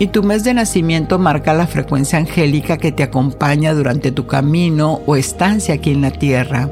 Y 0.01 0.09
tu 0.09 0.23
mes 0.23 0.45
de 0.45 0.55
nacimiento 0.55 1.19
marca 1.19 1.53
la 1.55 1.67
frecuencia 1.67 2.19
angélica 2.19 2.77
que 2.77 2.93
te 2.93 3.03
acompaña 3.03 3.75
durante 3.75 4.13
tu 4.13 4.27
camino 4.27 5.01
o 5.07 5.17
estancia 5.17 5.75
aquí 5.75 5.91
en 5.91 6.03
la 6.03 6.13
tierra. 6.13 6.71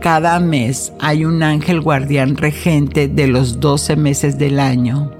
Cada 0.00 0.40
mes 0.40 0.92
hay 0.98 1.24
un 1.24 1.42
ángel 1.44 1.80
guardián 1.80 2.36
regente 2.36 3.06
de 3.06 3.28
los 3.28 3.60
12 3.60 3.94
meses 3.94 4.38
del 4.38 4.58
año. 4.58 5.12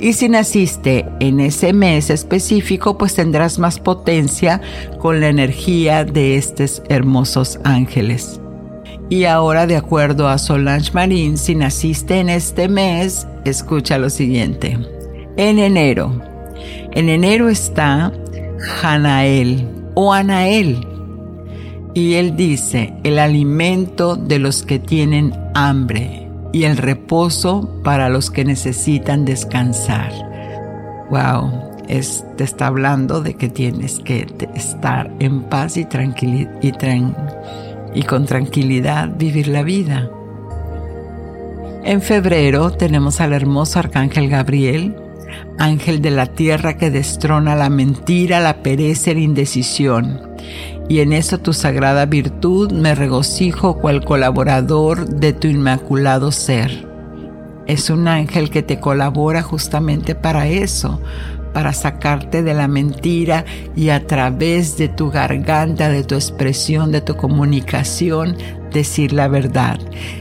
Y 0.00 0.14
si 0.14 0.28
naciste 0.28 1.06
en 1.20 1.38
ese 1.38 1.72
mes 1.72 2.10
específico, 2.10 2.98
pues 2.98 3.14
tendrás 3.14 3.60
más 3.60 3.78
potencia 3.78 4.60
con 4.98 5.20
la 5.20 5.28
energía 5.28 6.04
de 6.04 6.36
estos 6.36 6.82
hermosos 6.88 7.60
ángeles. 7.62 8.40
Y 9.08 9.24
ahora, 9.24 9.68
de 9.68 9.76
acuerdo 9.76 10.28
a 10.28 10.38
Solange 10.38 10.90
Marín, 10.92 11.38
si 11.38 11.54
naciste 11.54 12.18
en 12.18 12.28
este 12.28 12.68
mes, 12.68 13.28
escucha 13.44 13.98
lo 13.98 14.10
siguiente. 14.10 14.76
En 15.36 15.60
enero, 15.60 16.20
en 16.92 17.08
enero 17.08 17.48
está 17.48 18.12
Hanael 18.82 19.68
o 19.94 20.12
Anael. 20.12 20.86
Y 21.94 22.14
él 22.14 22.36
dice, 22.36 22.92
el 23.04 23.18
alimento 23.18 24.16
de 24.16 24.38
los 24.38 24.62
que 24.62 24.78
tienen 24.78 25.34
hambre 25.54 26.28
y 26.52 26.64
el 26.64 26.76
reposo 26.76 27.80
para 27.82 28.08
los 28.08 28.30
que 28.30 28.44
necesitan 28.44 29.24
descansar. 29.24 30.12
Wow, 31.10 31.50
te 31.86 32.44
está 32.44 32.66
hablando 32.66 33.22
de 33.22 33.34
que 33.34 33.48
tienes 33.48 34.00
que 34.00 34.26
estar 34.54 35.10
en 35.20 35.42
paz 35.44 35.76
y, 35.76 35.84
tranquilidad 35.84 36.50
y, 36.62 36.72
y 37.98 38.02
con 38.02 38.26
tranquilidad 38.26 39.10
vivir 39.16 39.48
la 39.48 39.62
vida. 39.62 40.10
En 41.84 42.02
febrero 42.02 42.72
tenemos 42.72 43.20
al 43.20 43.32
hermoso 43.32 43.78
arcángel 43.78 44.28
Gabriel 44.28 44.96
ángel 45.58 46.02
de 46.02 46.10
la 46.10 46.26
tierra 46.26 46.76
que 46.76 46.90
destrona 46.90 47.54
la 47.54 47.70
mentira, 47.70 48.40
la 48.40 48.62
pereza 48.62 49.10
y 49.10 49.14
la 49.14 49.20
indecisión. 49.20 50.20
Y 50.88 51.00
en 51.00 51.12
eso 51.12 51.38
tu 51.38 51.52
sagrada 51.52 52.06
virtud 52.06 52.70
me 52.72 52.94
regocijo 52.94 53.78
cual 53.78 54.04
colaborador 54.04 55.08
de 55.08 55.32
tu 55.32 55.48
inmaculado 55.48 56.30
ser. 56.30 56.86
Es 57.66 57.90
un 57.90 58.06
ángel 58.06 58.50
que 58.50 58.62
te 58.62 58.78
colabora 58.78 59.42
justamente 59.42 60.14
para 60.14 60.46
eso, 60.46 61.00
para 61.52 61.72
sacarte 61.72 62.44
de 62.44 62.54
la 62.54 62.68
mentira 62.68 63.44
y 63.74 63.88
a 63.88 64.06
través 64.06 64.76
de 64.76 64.88
tu 64.88 65.10
garganta, 65.10 65.88
de 65.88 66.04
tu 66.04 66.14
expresión, 66.14 66.92
de 66.92 67.00
tu 67.00 67.16
comunicación, 67.16 68.36
decir 68.72 69.12
la 69.12 69.26
verdad. 69.26 69.80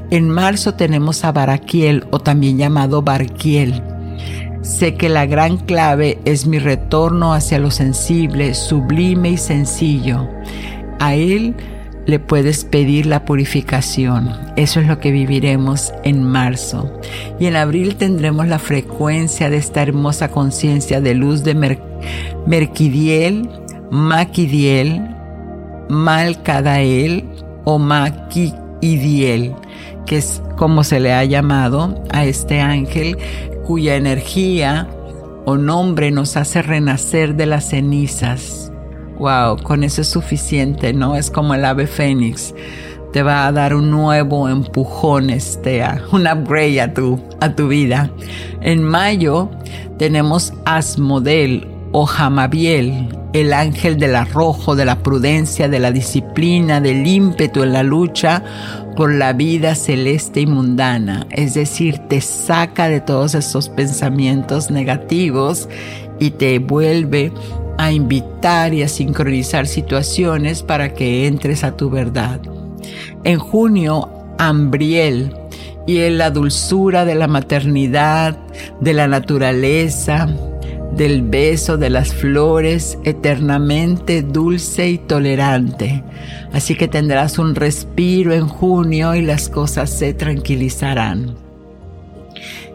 En 0.10 0.30
marzo 0.30 0.74
tenemos 0.74 1.24
a 1.24 1.32
Baraquiel 1.32 2.06
o 2.10 2.20
también 2.20 2.58
llamado 2.58 3.04
Barquiel 3.04 3.84
Sé 4.66 4.96
que 4.96 5.10
la 5.10 5.28
gran 5.28 5.58
clave 5.58 6.18
es 6.26 6.48
mi 6.48 6.58
retorno 6.58 7.36
hacia 7.36 7.60
lo 7.60 7.70
sensible, 7.70 8.56
sublime 8.56 9.30
y 9.30 9.38
sencillo. 9.38 10.28
A 11.00 11.14
Él 11.14 11.56
le 12.08 12.18
puedes 12.18 12.66
pedir 12.66 13.06
la 13.06 13.26
purificación. 13.26 14.32
Eso 14.56 14.80
es 14.80 14.88
lo 14.88 15.00
que 15.00 15.12
viviremos 15.12 15.94
en 16.04 16.24
marzo. 16.24 16.92
Y 17.40 17.46
en 17.46 17.58
abril 17.58 17.96
tendremos 17.96 18.48
la 18.48 18.58
frecuencia 18.58 19.52
de 19.52 19.58
esta 19.58 19.84
hermosa 19.84 20.30
conciencia 20.30 21.00
de 21.00 21.14
luz 21.14 21.44
de 21.44 21.78
Merquidiel, 22.48 23.48
Maquidiel, 23.92 25.00
Malcadael 25.90 27.24
o 27.66 27.78
Maquidiel, 27.78 29.54
que 30.08 30.18
es 30.18 30.42
como 30.58 30.84
se 30.84 31.00
le 31.00 31.14
ha 31.14 31.24
llamado 31.24 32.04
a 32.12 32.26
este 32.26 32.62
ángel 32.62 33.16
cuya 33.66 33.96
energía 33.96 34.88
o 35.46 35.58
nombre 35.58 36.12
nos 36.12 36.38
hace 36.38 36.62
renacer 36.62 37.36
de 37.36 37.46
las 37.46 37.70
cenizas 37.70 38.66
Wow, 39.18 39.64
con 39.64 39.84
eso 39.86 40.02
es 40.02 40.10
suficiente, 40.10 40.94
¿no? 40.94 41.16
Es 41.16 41.32
como 41.32 41.54
el 41.54 41.64
ave 41.64 41.88
fénix. 41.88 42.54
Te 43.14 43.24
va 43.24 43.48
a 43.48 43.52
dar 43.54 43.74
un 43.74 43.90
nuevo 43.90 44.50
empujón, 44.50 45.30
este, 45.30 45.82
un 46.12 46.28
upgrade 46.28 46.82
a 46.82 46.94
tu, 46.94 47.20
a 47.40 47.56
tu 47.56 47.70
vida. 47.70 48.10
En 48.60 48.84
mayo 48.84 49.50
tenemos 49.98 50.54
Asmodel 50.66 51.66
o 51.98 52.06
Jamabiel, 52.06 53.08
el 53.32 53.54
ángel 53.54 53.98
del 53.98 54.18
arrojo, 54.18 54.76
de 54.76 54.84
la 54.84 55.00
prudencia, 55.02 55.70
de 55.70 55.80
la 55.80 55.94
disciplina, 55.94 56.82
del 56.82 57.08
ímpetu 57.08 57.64
en 57.64 57.72
la 57.72 57.84
lucha 57.84 58.44
por 58.98 59.14
la 59.14 59.32
vida 59.32 59.76
celeste 59.76 60.42
y 60.42 60.46
mundana. 60.46 61.26
Es 61.30 61.54
decir, 61.54 62.00
te 62.10 62.20
saca 62.20 62.90
de 62.90 63.00
todos 63.00 63.34
esos 63.34 63.70
pensamientos 63.70 64.72
negativos 64.72 65.70
y 66.20 66.32
te 66.32 66.60
vuelve 66.60 67.32
a 67.78 67.94
invitar 67.94 68.74
y 68.74 68.84
a 68.84 68.90
sincronizar 68.90 69.66
situaciones 69.66 70.64
para 70.64 70.94
que 70.94 71.28
entres 71.28 71.64
a 71.64 71.78
tu 71.78 71.90
verdad. 71.90 72.42
En 73.24 73.40
junio, 73.40 74.10
Ambriel 74.38 75.34
y 75.88 76.00
en 76.00 76.18
la 76.18 76.30
dulzura 76.30 77.06
de 77.06 77.16
la 77.16 77.28
maternidad, 77.30 78.38
de 78.82 78.94
la 78.94 79.08
naturaleza, 79.08 80.28
del 80.96 81.22
beso 81.22 81.78
de 81.78 81.90
las 81.90 82.14
flores, 82.14 82.98
eternamente 83.04 84.22
dulce 84.22 84.90
y 84.90 84.98
tolerante. 84.98 86.04
Así 86.54 86.76
que 86.76 86.88
tendrás 86.88 87.38
un 87.38 87.56
respiro 87.56 88.34
en 88.34 88.48
junio 88.48 89.16
y 89.16 89.22
las 89.22 89.50
cosas 89.50 89.90
se 89.90 90.14
tranquilizarán. 90.14 91.36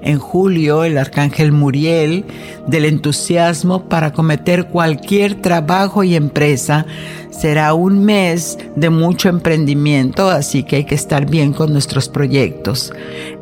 En 0.02 0.18
julio, 0.18 0.85
el 0.85 0.96
arcángel 0.96 1.52
Muriel, 1.52 2.24
del 2.66 2.87
entusiasmo 2.87 3.88
para 3.88 4.12
cometer 4.12 4.68
cualquier 4.68 5.35
trabajo 5.35 6.02
y 6.02 6.14
empresa, 6.14 6.87
será 7.30 7.74
un 7.74 8.04
mes 8.04 8.59
de 8.76 8.88
mucho 8.88 9.28
emprendimiento, 9.28 10.30
así 10.30 10.62
que 10.62 10.76
hay 10.76 10.85
que 10.85 10.94
estar 10.94 11.26
bien 11.26 11.52
con 11.52 11.72
nuestros 11.72 12.09
proyectos. 12.09 12.92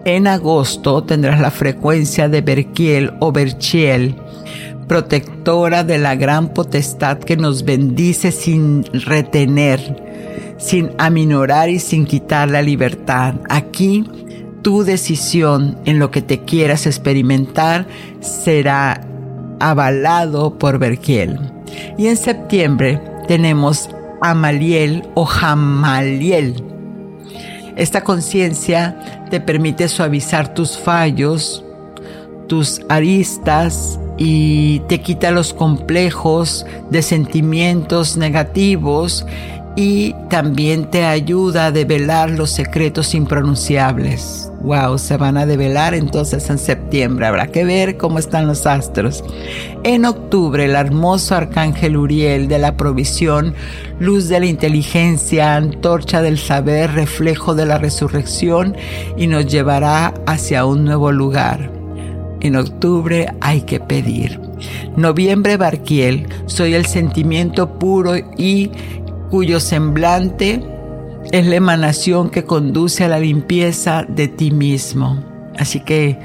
En 0.05 0.27
agosto 0.27 1.05
tendrás 1.05 1.41
la 1.41 1.53
frecuencia 1.53 2.29
de 2.29 2.41
Berkiel 2.41 3.13
o 3.21 3.31
Berchiel, 3.31 4.17
protectora 4.89 5.85
de 5.85 5.99
la 5.99 6.17
gran 6.17 6.49
potestad 6.49 7.19
que 7.19 7.37
nos 7.37 7.65
bendice 7.65 8.33
sin 8.33 8.85
retener, 8.85 10.57
sin 10.57 10.91
aminorar 10.99 11.69
y 11.69 11.79
sin 11.79 12.07
quitar 12.07 12.51
la 12.51 12.63
libertad. 12.63 13.35
Aquí 13.49 14.05
tu 14.63 14.83
decisión 14.83 15.79
en 15.85 15.99
lo 15.99 16.11
que 16.11 16.23
te 16.23 16.41
quieras 16.41 16.87
experimentar 16.87 17.87
será 18.21 19.03
avalado 19.61 20.59
por 20.59 20.79
Berkiel. 20.79 21.39
Y 21.99 22.09
en 22.09 22.17
septiembre 22.17 23.01
tenemos 23.29 23.91
Amaliel 24.21 25.05
o 25.15 25.27
Jamaliel. 25.27 26.65
Esta 27.77 28.01
conciencia 28.01 29.27
te 29.31 29.41
permite 29.41 29.87
suavizar 29.87 30.55
tus 30.55 30.77
fallos, 30.79 31.63
tus 32.49 32.81
aristas 32.89 34.01
y 34.19 34.81
te 34.81 35.01
quita 35.01 35.31
los 35.31 35.55
complejos 35.55 36.67
de 36.91 37.03
sentimientos 37.03 38.17
negativos 38.17 39.25
y 39.81 40.13
también 40.29 40.91
te 40.91 41.05
ayuda 41.05 41.67
a 41.67 41.71
develar 41.71 42.31
los 42.31 42.51
secretos 42.51 43.15
impronunciables. 43.15 44.51
Wow, 44.63 44.99
se 44.99 45.17
van 45.17 45.37
a 45.37 45.47
develar 45.47 45.95
entonces 45.95 46.51
en 46.51 46.59
septiembre. 46.59 47.27
Habrá 47.27 47.47
que 47.47 47.65
ver 47.65 47.97
cómo 47.97 48.19
están 48.19 48.49
los 48.49 48.67
astros. 48.67 49.23
En 49.85 50.05
octubre, 50.05 50.65
el 50.65 50.75
hermoso 50.75 51.37
arcángel 51.37 51.97
Uriel 51.97 52.49
de 52.49 52.59
la 52.59 52.77
provisión, 52.77 53.55
luz 54.01 54.29
de 54.29 54.41
la 54.41 54.47
inteligencia, 54.47 55.55
antorcha 55.55 56.23
del 56.23 56.39
saber, 56.39 56.91
reflejo 56.95 57.55
de 57.55 57.67
la 57.67 57.79
resurrección 57.79 58.77
y 59.17 59.29
nos 59.29 59.47
llevará 59.47 60.13
hacia 60.27 60.65
un 60.65 60.85
nuevo 60.85 61.13
lugar. 61.13 61.78
En 62.41 62.57
octubre 62.57 63.33
hay 63.41 63.63
que 63.63 63.81
pedir. 63.81 64.41
Noviembre 64.97 65.57
Barquiel, 65.57 66.29
soy 66.47 66.75
el 66.75 66.87
sentimiento 66.87 67.79
puro 67.79 68.17
y 68.17 68.71
cuyo 69.31 69.61
semblante 69.61 70.63
es 71.33 71.47
la 71.47 71.57
emanación 71.57 72.31
que 72.31 72.45
conduce 72.45 73.05
a 73.05 73.09
la 73.09 73.19
limpieza 73.19 74.05
de 74.09 74.29
ti 74.29 74.51
mismo. 74.51 75.23
Así 75.59 75.81
que 75.81 76.19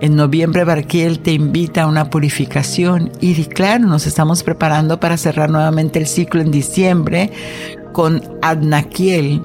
en 0.00 0.14
noviembre 0.14 0.64
Barquiel 0.64 1.18
te 1.18 1.32
invita 1.32 1.82
a 1.82 1.86
una 1.88 2.08
purificación 2.08 3.10
y 3.20 3.34
claro, 3.46 3.86
nos 3.86 4.06
estamos 4.06 4.44
preparando 4.44 5.00
para 5.00 5.16
cerrar 5.16 5.50
nuevamente 5.50 5.98
el 5.98 6.06
ciclo 6.06 6.40
en 6.40 6.52
diciembre 6.52 7.32
con 7.92 8.22
Adnaquiel 8.42 9.42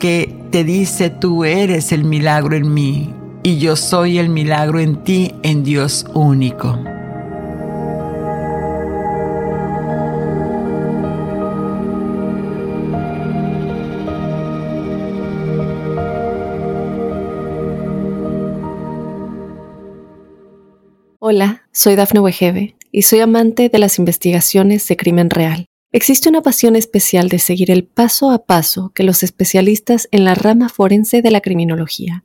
que 0.00 0.36
te 0.50 0.64
dice 0.64 1.10
tú 1.10 1.44
eres 1.44 1.92
el 1.92 2.04
milagro 2.04 2.56
en 2.56 2.74
mí 2.74 3.15
y 3.46 3.58
yo 3.58 3.76
soy 3.76 4.18
el 4.18 4.28
milagro 4.28 4.80
en 4.80 5.04
ti 5.04 5.32
en 5.44 5.62
Dios 5.62 6.04
único. 6.14 6.76
Hola, 21.20 21.62
soy 21.70 21.94
Dafne 21.94 22.18
Wegebe 22.18 22.74
y 22.90 23.02
soy 23.02 23.20
amante 23.20 23.68
de 23.68 23.78
las 23.78 24.00
investigaciones 24.00 24.88
de 24.88 24.96
crimen 24.96 25.30
real. 25.30 25.66
Existe 25.92 26.28
una 26.28 26.42
pasión 26.42 26.74
especial 26.74 27.28
de 27.28 27.38
seguir 27.38 27.70
el 27.70 27.84
paso 27.84 28.32
a 28.32 28.44
paso 28.44 28.90
que 28.92 29.04
los 29.04 29.22
especialistas 29.22 30.08
en 30.10 30.24
la 30.24 30.34
rama 30.34 30.68
forense 30.68 31.22
de 31.22 31.30
la 31.30 31.40
criminología 31.40 32.24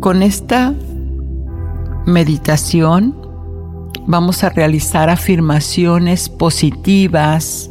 Con 0.00 0.22
esta 0.22 0.74
meditación 2.06 3.14
vamos 4.06 4.42
a 4.42 4.48
realizar 4.48 5.10
afirmaciones 5.10 6.30
positivas, 6.30 7.70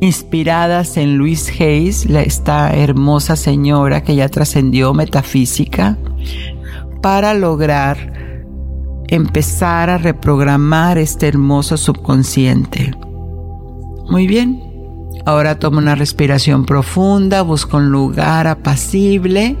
inspiradas 0.00 0.96
en 0.96 1.18
Louise 1.18 1.52
Hayes, 1.52 2.06
esta 2.06 2.74
hermosa 2.74 3.36
señora 3.36 4.02
que 4.02 4.14
ya 4.14 4.30
trascendió 4.30 4.94
metafísica, 4.94 5.98
para 7.02 7.34
lograr 7.34 8.14
empezar 9.08 9.90
a 9.90 9.98
reprogramar 9.98 10.96
este 10.96 11.28
hermoso 11.28 11.76
subconsciente. 11.76 12.92
Muy 14.08 14.26
bien, 14.26 14.67
ahora 15.24 15.58
toma 15.58 15.78
una 15.78 15.94
respiración 15.94 16.64
profunda, 16.64 17.42
busca 17.42 17.76
un 17.76 17.90
lugar 17.90 18.46
apacible 18.46 19.56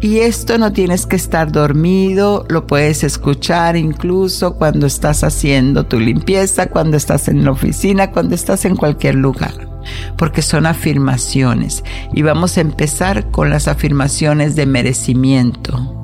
y 0.00 0.18
esto 0.18 0.58
no 0.58 0.72
tienes 0.72 1.06
que 1.06 1.16
estar 1.16 1.50
dormido, 1.52 2.46
lo 2.48 2.66
puedes 2.66 3.04
escuchar 3.04 3.76
incluso 3.76 4.54
cuando 4.54 4.86
estás 4.86 5.24
haciendo 5.24 5.86
tu 5.86 5.98
limpieza, 5.98 6.68
cuando 6.68 6.96
estás 6.96 7.28
en 7.28 7.44
la 7.44 7.50
oficina, 7.52 8.10
cuando 8.10 8.34
estás 8.34 8.64
en 8.64 8.76
cualquier 8.76 9.16
lugar. 9.16 9.68
porque 10.16 10.42
son 10.42 10.66
afirmaciones 10.66 11.82
y 12.12 12.22
vamos 12.22 12.56
a 12.56 12.60
empezar 12.60 13.30
con 13.30 13.50
las 13.50 13.66
afirmaciones 13.66 14.54
de 14.54 14.66
merecimiento. 14.66 15.96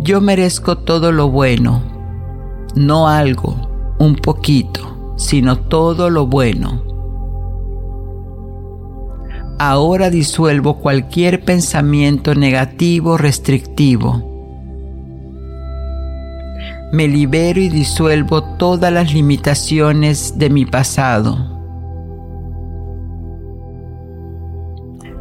Yo 0.00 0.20
merezco 0.20 0.78
todo 0.78 1.12
lo 1.12 1.30
bueno, 1.30 1.82
no 2.74 3.08
algo, 3.08 3.96
un 3.98 4.16
poquito, 4.16 4.97
sino 5.18 5.58
todo 5.58 6.08
lo 6.08 6.26
bueno. 6.26 6.82
Ahora 9.58 10.08
disuelvo 10.08 10.78
cualquier 10.78 11.44
pensamiento 11.44 12.34
negativo 12.36 13.18
restrictivo. 13.18 14.24
Me 16.92 17.08
libero 17.08 17.60
y 17.60 17.68
disuelvo 17.68 18.42
todas 18.56 18.92
las 18.92 19.12
limitaciones 19.12 20.38
de 20.38 20.48
mi 20.48 20.64
pasado. 20.64 21.36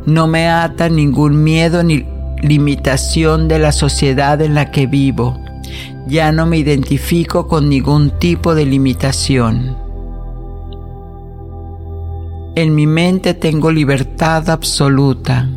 No 0.05 0.27
me 0.27 0.47
ata 0.47 0.88
ningún 0.88 1.43
miedo 1.43 1.83
ni 1.83 2.05
limitación 2.41 3.47
de 3.47 3.57
la 3.57 3.71
sociedad 3.71 4.39
en 4.41 4.53
la 4.53 4.69
que 4.69 4.86
vivo. 4.86 5.38
Ya 6.07 6.31
no 6.31 6.45
me 6.45 6.60
identifico 6.60 7.47
con 7.47 7.67
ningún 7.67 8.12
tipo 8.12 8.53
de 8.53 8.65
limitación. 8.65 9.87
En 12.58 12.74
mi 12.74 12.88
mente 12.88 13.36
tengo 13.36 13.72
libertad 13.72 14.50
absoluta. 14.50 15.48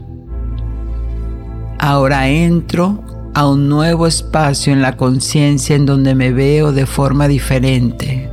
Ahora 1.78 2.28
entro 2.28 3.02
a 3.32 3.48
un 3.48 3.70
nuevo 3.70 4.06
espacio 4.06 4.74
en 4.74 4.82
la 4.82 4.98
conciencia 4.98 5.76
en 5.76 5.86
donde 5.86 6.14
me 6.14 6.30
veo 6.30 6.72
de 6.72 6.84
forma 6.84 7.26
diferente. 7.26 8.30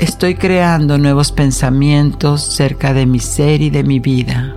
Estoy 0.00 0.34
creando 0.34 0.98
nuevos 0.98 1.30
pensamientos 1.30 2.42
cerca 2.42 2.92
de 2.92 3.06
mi 3.06 3.20
ser 3.20 3.62
y 3.62 3.70
de 3.70 3.84
mi 3.84 4.00
vida. 4.00 4.56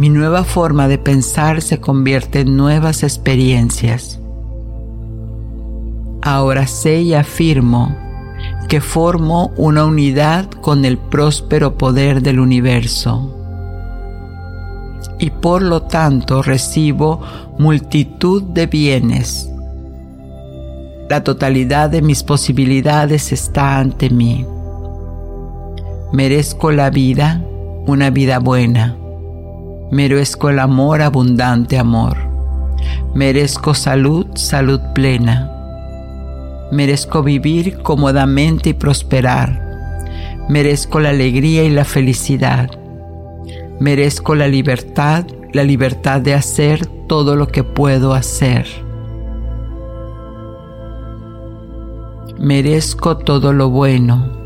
Mi 0.00 0.08
nueva 0.08 0.42
forma 0.42 0.88
de 0.88 0.98
pensar 0.98 1.62
se 1.62 1.78
convierte 1.78 2.40
en 2.40 2.56
nuevas 2.56 3.04
experiencias. 3.04 4.18
Ahora 6.22 6.66
sé 6.66 7.02
y 7.02 7.14
afirmo 7.14 8.02
que 8.72 8.80
formo 8.80 9.52
una 9.58 9.84
unidad 9.84 10.48
con 10.48 10.86
el 10.86 10.96
próspero 10.96 11.76
poder 11.76 12.22
del 12.22 12.40
universo 12.40 13.36
y 15.18 15.28
por 15.28 15.60
lo 15.60 15.82
tanto 15.82 16.40
recibo 16.40 17.20
multitud 17.58 18.42
de 18.42 18.66
bienes. 18.66 19.52
La 21.10 21.22
totalidad 21.22 21.90
de 21.90 22.00
mis 22.00 22.22
posibilidades 22.22 23.30
está 23.30 23.76
ante 23.76 24.08
mí. 24.08 24.46
Merezco 26.14 26.72
la 26.72 26.88
vida, 26.88 27.44
una 27.86 28.08
vida 28.08 28.38
buena 28.38 28.96
Merezco 29.90 30.48
el 30.48 30.58
amor, 30.58 31.02
abundante 31.02 31.78
amor. 31.78 32.16
Merezco 33.14 33.74
salud, 33.74 34.28
salud 34.32 34.80
plena. 34.94 35.51
Merezco 36.72 37.22
vivir 37.22 37.78
cómodamente 37.82 38.70
y 38.70 38.72
prosperar. 38.72 39.60
Merezco 40.48 40.98
la 40.98 41.10
alegría 41.10 41.62
y 41.62 41.70
la 41.70 41.84
felicidad. 41.84 42.70
Merezco 43.78 44.34
la 44.34 44.48
libertad, 44.48 45.24
la 45.52 45.62
libertad 45.62 46.20
de 46.20 46.34
hacer 46.34 46.86
todo 47.06 47.36
lo 47.36 47.46
que 47.46 47.62
puedo 47.62 48.14
hacer. 48.14 48.66
Merezco 52.38 53.18
todo 53.18 53.52
lo 53.52 53.70
bueno 53.70 54.41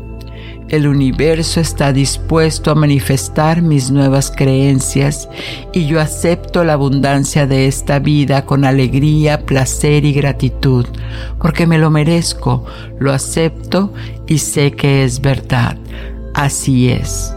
el 0.69 0.85
universo 0.87 1.61
está 1.61 1.93
dispuesto 1.93 2.71
a 2.71 2.75
manifestar 2.75 3.61
mis 3.61 3.89
nuevas 3.89 4.31
creencias 4.35 5.29
y 5.71 5.85
yo 5.85 6.01
acepto 6.01 6.63
la 6.65 6.73
abundancia 6.73 7.47
de 7.47 7.67
esta 7.67 7.99
vida 7.99 8.45
con 8.45 8.65
alegría, 8.65 9.45
placer 9.45 10.03
y 10.03 10.11
gratitud, 10.11 10.85
porque 11.41 11.67
me 11.67 11.77
lo 11.77 11.89
merezco, 11.89 12.65
lo 12.99 13.13
acepto 13.13 13.93
y 14.27 14.39
sé 14.39 14.73
que 14.73 15.05
es 15.05 15.21
verdad. 15.21 15.77
Así 16.33 16.89
es. 16.89 17.33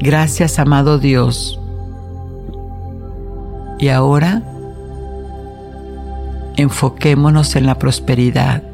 Gracias, 0.00 0.58
amado 0.58 0.98
Dios. 0.98 1.60
Y 3.78 3.88
ahora, 3.88 4.42
enfoquémonos 6.56 7.54
en 7.54 7.66
la 7.66 7.78
prosperidad 7.78 8.71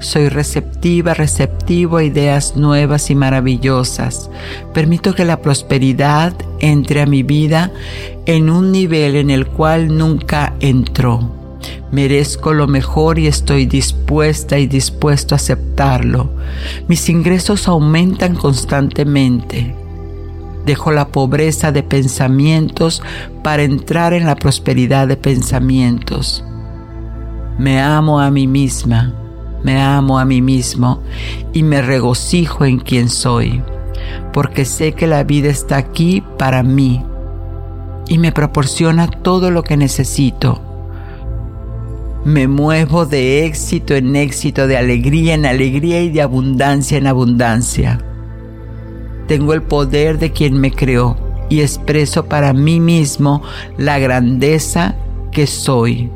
soy 0.00 0.30
receptiva, 0.30 1.14
receptivo 1.14 1.98
a 1.98 2.04
ideas 2.04 2.56
nuevas 2.56 3.10
y 3.10 3.14
maravillosas. 3.14 4.30
Permito 4.72 5.14
que 5.14 5.24
la 5.24 5.40
prosperidad 5.40 6.34
entre 6.58 7.02
a 7.02 7.06
mi 7.06 7.22
vida 7.22 7.70
en 8.26 8.50
un 8.50 8.72
nivel 8.72 9.14
en 9.16 9.30
el 9.30 9.46
cual 9.46 9.96
nunca 9.96 10.54
entró. 10.60 11.36
Merezco 11.92 12.54
lo 12.54 12.66
mejor 12.66 13.18
y 13.18 13.26
estoy 13.26 13.66
dispuesta 13.66 14.58
y 14.58 14.66
dispuesto 14.66 15.34
a 15.34 15.36
aceptarlo. 15.36 16.30
Mis 16.88 17.08
ingresos 17.08 17.68
aumentan 17.68 18.34
constantemente. 18.34 19.74
Dejo 20.64 20.92
la 20.92 21.08
pobreza 21.08 21.72
de 21.72 21.82
pensamientos 21.82 23.02
para 23.42 23.64
entrar 23.64 24.14
en 24.14 24.24
la 24.26 24.36
prosperidad 24.36 25.08
de 25.08 25.16
pensamientos. 25.16 26.44
Me 27.58 27.80
amo 27.80 28.20
a 28.20 28.30
mí 28.30 28.46
misma 28.46 29.19
me 29.62 29.80
amo 29.80 30.18
a 30.18 30.24
mí 30.24 30.40
mismo 30.40 31.02
y 31.52 31.62
me 31.62 31.82
regocijo 31.82 32.64
en 32.64 32.78
quien 32.78 33.08
soy, 33.08 33.62
porque 34.32 34.64
sé 34.64 34.92
que 34.92 35.06
la 35.06 35.24
vida 35.24 35.50
está 35.50 35.76
aquí 35.76 36.22
para 36.38 36.62
mí 36.62 37.02
y 38.08 38.18
me 38.18 38.32
proporciona 38.32 39.08
todo 39.08 39.50
lo 39.50 39.62
que 39.62 39.76
necesito. 39.76 40.60
Me 42.24 42.48
muevo 42.48 43.06
de 43.06 43.46
éxito 43.46 43.94
en 43.94 44.14
éxito, 44.16 44.66
de 44.66 44.76
alegría 44.76 45.34
en 45.34 45.46
alegría 45.46 46.02
y 46.02 46.10
de 46.10 46.20
abundancia 46.20 46.98
en 46.98 47.06
abundancia. 47.06 48.04
Tengo 49.26 49.54
el 49.54 49.62
poder 49.62 50.18
de 50.18 50.32
quien 50.32 50.60
me 50.60 50.72
creó 50.72 51.16
y 51.48 51.60
expreso 51.60 52.26
para 52.26 52.52
mí 52.52 52.80
mismo 52.80 53.42
la 53.78 53.98
grandeza 53.98 54.96
que 55.30 55.46
soy 55.46 56.10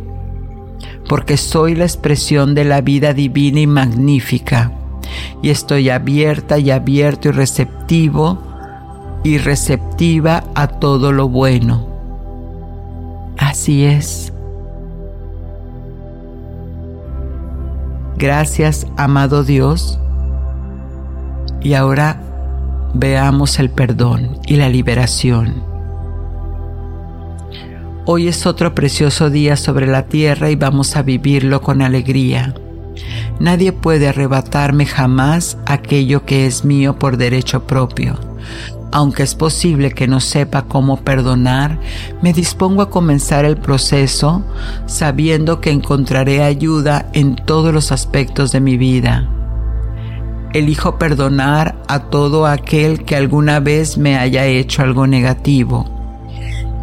porque 1.09 1.37
soy 1.37 1.75
la 1.75 1.85
expresión 1.85 2.55
de 2.55 2.65
la 2.65 2.81
vida 2.81 3.13
divina 3.13 3.61
y 3.61 3.67
magnífica, 3.67 4.73
y 5.43 5.51
estoy 5.51 5.91
abierta 5.91 6.59
y 6.59 6.71
abierto 6.71 7.29
y 7.29 7.33
receptivo 7.33 8.39
y 9.23 9.39
receptiva 9.39 10.45
a 10.55 10.69
todo 10.69 11.13
lo 11.13 11.29
bueno. 11.29 11.89
Así 13.39 13.85
es. 13.85 14.33
Gracias, 18.17 18.87
amado 18.97 19.45
Dios. 19.45 19.99
Y 21.61 21.75
ahora 21.75 22.21
veamos 22.95 23.59
el 23.59 23.71
perdón 23.71 24.39
y 24.47 24.57
la 24.57 24.69
liberación. 24.69 25.74
Hoy 28.07 28.29
es 28.29 28.45
otro 28.45 28.75
precioso 28.75 29.31
día 29.31 29.57
sobre 29.57 29.87
la 29.87 30.03
tierra 30.03 30.51
y 30.51 30.57
vamos 30.57 30.95
a 30.95 31.01
vivirlo 31.01 31.63
con 31.63 31.81
alegría. 31.81 32.55
Nadie 33.41 33.73
puede 33.73 34.09
arrebatarme 34.09 34.85
jamás 34.85 35.57
aquello 35.65 36.27
que 36.27 36.45
es 36.45 36.67
mío 36.67 36.99
por 36.99 37.17
derecho 37.17 37.67
propio. 37.67 38.21
Aunque 38.93 39.23
es 39.23 39.35
posible 39.35 39.93
que 39.93 40.07
no 40.07 40.21
sepa 40.21 40.67
cómo 40.67 40.99
perdonar, 40.99 41.81
me 42.21 42.35
dispongo 42.35 42.83
a 42.83 42.91
comenzar 42.91 43.47
el 43.47 43.57
proceso 43.57 44.45
sabiendo 44.85 45.63
que 45.63 45.71
encontraré 45.71 46.43
ayuda 46.43 47.09
en 47.15 47.37
todos 47.37 47.73
los 47.73 47.91
aspectos 47.91 48.53
de 48.53 48.61
mi 48.61 48.77
vida. 48.77 49.31
Elijo 50.53 50.99
perdonar 50.99 51.83
a 51.89 52.01
todo 52.11 52.47
aquel 52.47 53.03
que 53.03 53.17
alguna 53.17 53.61
vez 53.61 53.97
me 53.97 54.19
haya 54.19 54.45
hecho 54.45 54.83
algo 54.83 55.07
negativo 55.07 55.94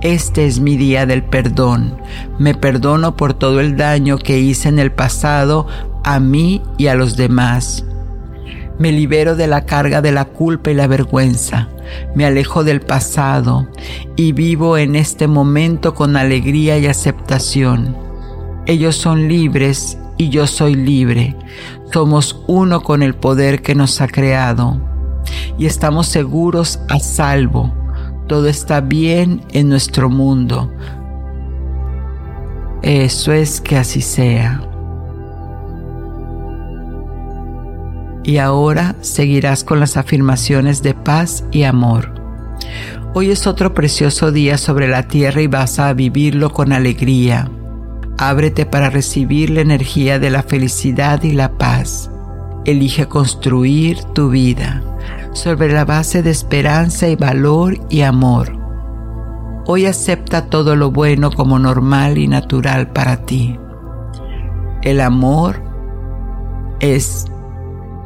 este 0.02 0.48
es 0.48 0.60
mi 0.60 0.78
día 0.78 1.06
del 1.06 1.24
perdón. 1.24 1.96
Me 2.40 2.56
perdono 2.56 3.16
por 3.16 3.34
todo 3.34 3.60
el 3.60 3.78
daño 3.78 4.18
que 4.18 4.40
hice 4.40 4.70
en 4.70 4.80
el 4.80 4.92
pasado 4.92 5.68
a 6.04 6.20
mí 6.20 6.62
y 6.78 6.88
a 6.88 6.96
los 6.96 7.18
demás. 7.18 7.86
Me 8.80 8.92
libero 8.92 9.36
de 9.36 9.46
la 9.48 9.66
carga 9.66 10.02
de 10.02 10.12
la 10.12 10.26
culpa 10.26 10.72
y 10.72 10.74
la 10.74 10.88
vergüenza. 10.88 11.70
Me 12.16 12.26
alejo 12.26 12.64
del 12.64 12.82
pasado 12.82 13.68
y 14.16 14.32
vivo 14.32 14.78
en 14.78 14.96
este 14.96 15.28
momento 15.28 15.94
con 15.94 16.18
alegría 16.18 16.80
y 16.80 16.88
aceptación. 16.88 17.96
Ellos 18.66 18.96
son 18.96 19.28
libres 19.28 20.00
y 20.18 20.30
yo 20.30 20.48
soy 20.48 20.76
libre. 20.76 21.36
Somos 21.94 22.42
uno 22.48 22.82
con 22.82 23.04
el 23.04 23.14
poder 23.14 23.62
que 23.62 23.76
nos 23.76 24.02
ha 24.02 24.08
creado 24.08 24.82
y 25.60 25.68
estamos 25.68 26.08
seguros 26.08 26.80
a 26.90 27.00
salvo 27.00 27.81
todo 28.32 28.48
está 28.48 28.80
bien 28.80 29.42
en 29.52 29.68
nuestro 29.68 30.10
mundo. 30.10 30.72
Eso 32.82 33.34
es 33.34 33.60
que 33.60 33.76
así 33.76 34.00
sea. 34.00 34.62
Y 38.24 38.38
ahora 38.38 38.96
seguirás 39.02 39.66
con 39.66 39.82
las 39.82 39.98
afirmaciones 39.98 40.82
de 40.82 40.94
paz 40.94 41.44
y 41.52 41.64
amor. 41.64 42.14
Hoy 43.14 43.32
es 43.32 43.48
otro 43.48 43.74
precioso 43.74 44.32
día 44.32 44.58
sobre 44.58 44.88
la 44.88 45.10
tierra 45.10 45.42
y 45.42 45.48
vas 45.48 45.78
a 45.78 45.92
vivirlo 45.92 46.54
con 46.54 46.72
alegría. 46.72 47.52
Ábrete 48.18 48.66
para 48.66 48.90
recibir 48.90 49.50
la 49.50 49.60
energía 49.60 50.20
de 50.20 50.30
la 50.30 50.44
felicidad 50.44 51.22
y 51.24 51.34
la 51.34 51.58
paz. 51.58 52.10
Elige 52.64 53.08
construir 53.08 54.02
tu 54.14 54.30
vida 54.30 54.82
sobre 55.34 55.72
la 55.72 55.86
base 55.86 56.24
de 56.24 56.32
esperanza 56.32 57.08
y 57.08 57.16
valor 57.16 57.78
y 57.90 58.02
amor 58.02 58.62
Hoy 59.68 59.86
acepta 59.86 60.48
todo 60.48 60.76
lo 60.76 60.90
bueno 60.90 61.32
como 61.32 61.60
normal 61.60 62.18
y 62.18 62.28
natural 62.28 62.88
para 62.92 63.26
ti. 63.26 63.60
El 64.82 65.00
amor 65.00 65.62
es 66.80 67.28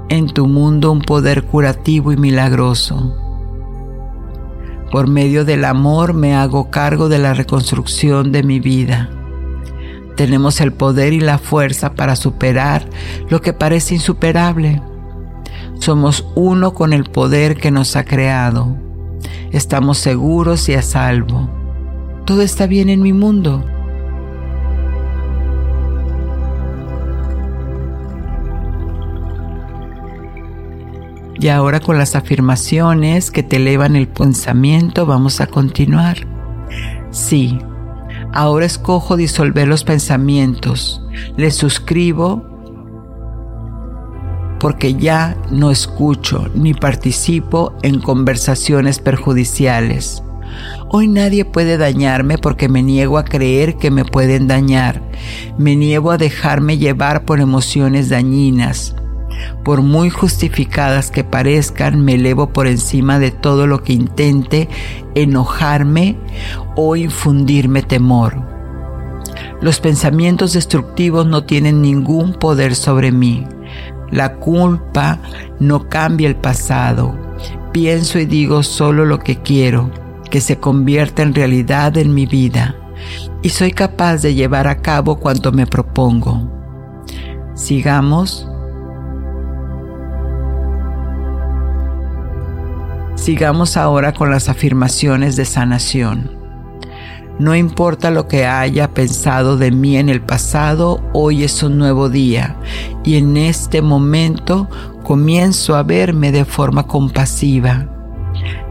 en 0.09 0.27
tu 0.27 0.47
mundo 0.47 0.91
un 0.91 1.01
poder 1.01 1.43
curativo 1.43 2.11
y 2.11 2.17
milagroso. 2.17 3.15
Por 4.91 5.07
medio 5.07 5.45
del 5.45 5.63
amor 5.63 6.13
me 6.13 6.35
hago 6.35 6.69
cargo 6.69 7.07
de 7.07 7.19
la 7.19 7.33
reconstrucción 7.33 8.33
de 8.33 8.43
mi 8.43 8.59
vida. 8.59 9.09
Tenemos 10.17 10.59
el 10.59 10.73
poder 10.73 11.13
y 11.13 11.21
la 11.21 11.37
fuerza 11.37 11.95
para 11.95 12.17
superar 12.17 12.85
lo 13.29 13.41
que 13.41 13.53
parece 13.53 13.95
insuperable. 13.95 14.81
Somos 15.79 16.25
uno 16.35 16.73
con 16.73 16.93
el 16.93 17.03
poder 17.03 17.57
que 17.57 17.71
nos 17.71 17.95
ha 17.95 18.05
creado 18.05 18.85
estamos 19.55 19.99
seguros 19.99 20.67
y 20.67 20.73
a 20.73 20.81
salvo. 20.81 21.49
Todo 22.25 22.41
está 22.41 22.67
bien 22.67 22.89
en 22.89 23.01
mi 23.01 23.13
mundo. 23.13 23.63
Y 31.39 31.47
ahora 31.49 31.79
con 31.79 31.97
las 31.97 32.15
afirmaciones 32.15 33.31
que 33.31 33.43
te 33.43 33.57
elevan 33.57 33.95
el 33.95 34.07
pensamiento 34.07 35.05
vamos 35.05 35.39
a 35.39 35.47
continuar. 35.47 36.17
Sí, 37.11 37.59
ahora 38.33 38.65
escojo 38.65 39.15
disolver 39.15 39.67
los 39.67 39.83
pensamientos. 39.83 41.01
Les 41.37 41.55
suscribo 41.55 42.43
porque 44.65 44.95
ya 44.95 45.37
no 45.51 45.69
escucho 45.69 46.49
ni 46.55 46.73
participo 46.73 47.75
en 47.83 47.99
conversaciones 47.99 48.97
perjudiciales. 48.97 50.23
Hoy 50.89 51.07
nadie 51.07 51.45
puede 51.45 51.77
dañarme 51.77 52.39
porque 52.39 52.67
me 52.67 52.81
niego 52.81 53.19
a 53.19 53.25
creer 53.25 53.77
que 53.77 53.91
me 53.91 54.05
pueden 54.05 54.47
dañar. 54.47 55.03
Me 55.59 55.75
niego 55.75 56.09
a 56.09 56.17
dejarme 56.17 56.79
llevar 56.79 57.25
por 57.25 57.41
emociones 57.41 58.09
dañinas. 58.09 58.95
Por 59.63 59.83
muy 59.83 60.09
justificadas 60.09 61.11
que 61.11 61.23
parezcan, 61.23 62.03
me 62.03 62.15
elevo 62.15 62.51
por 62.51 62.65
encima 62.65 63.19
de 63.19 63.29
todo 63.29 63.67
lo 63.67 63.83
que 63.83 63.93
intente 63.93 64.67
enojarme 65.13 66.17
o 66.75 66.95
infundirme 66.95 67.83
temor. 67.83 68.41
Los 69.61 69.79
pensamientos 69.79 70.53
destructivos 70.53 71.27
no 71.27 71.43
tienen 71.43 71.83
ningún 71.83 72.33
poder 72.33 72.73
sobre 72.73 73.11
mí. 73.11 73.45
La 74.11 74.35
culpa 74.35 75.19
no 75.59 75.89
cambia 75.89 76.27
el 76.27 76.35
pasado. 76.35 77.17
Pienso 77.71 78.19
y 78.19 78.25
digo 78.25 78.63
solo 78.63 79.05
lo 79.05 79.19
que 79.19 79.41
quiero, 79.41 79.91
que 80.29 80.41
se 80.41 80.57
convierta 80.57 81.23
en 81.23 81.33
realidad 81.33 81.97
en 81.97 82.13
mi 82.13 82.25
vida, 82.25 82.75
y 83.41 83.49
soy 83.49 83.71
capaz 83.71 84.21
de 84.21 84.33
llevar 84.33 84.67
a 84.67 84.81
cabo 84.81 85.19
cuanto 85.19 85.51
me 85.51 85.67
propongo. 85.67 86.49
Sigamos. 87.53 88.49
Sigamos 93.15 93.77
ahora 93.77 94.13
con 94.13 94.29
las 94.29 94.49
afirmaciones 94.49 95.35
de 95.35 95.45
sanación. 95.45 96.34
No 97.37 97.53
importa 97.53 98.11
lo 98.11 98.29
que 98.29 98.45
haya 98.45 98.93
pensado 98.93 99.57
de 99.57 99.69
mí 99.71 99.97
en 99.97 100.07
el 100.07 100.21
pasado, 100.21 101.01
hoy 101.11 101.43
es 101.43 101.63
un 101.63 101.77
nuevo 101.77 102.07
día 102.07 102.55
y 103.03 103.17
en 103.17 103.35
este 103.35 103.81
momento 103.81 104.69
comienzo 105.03 105.75
a 105.75 105.83
verme 105.83 106.31
de 106.31 106.45
forma 106.45 106.87
compasiva. 106.87 107.87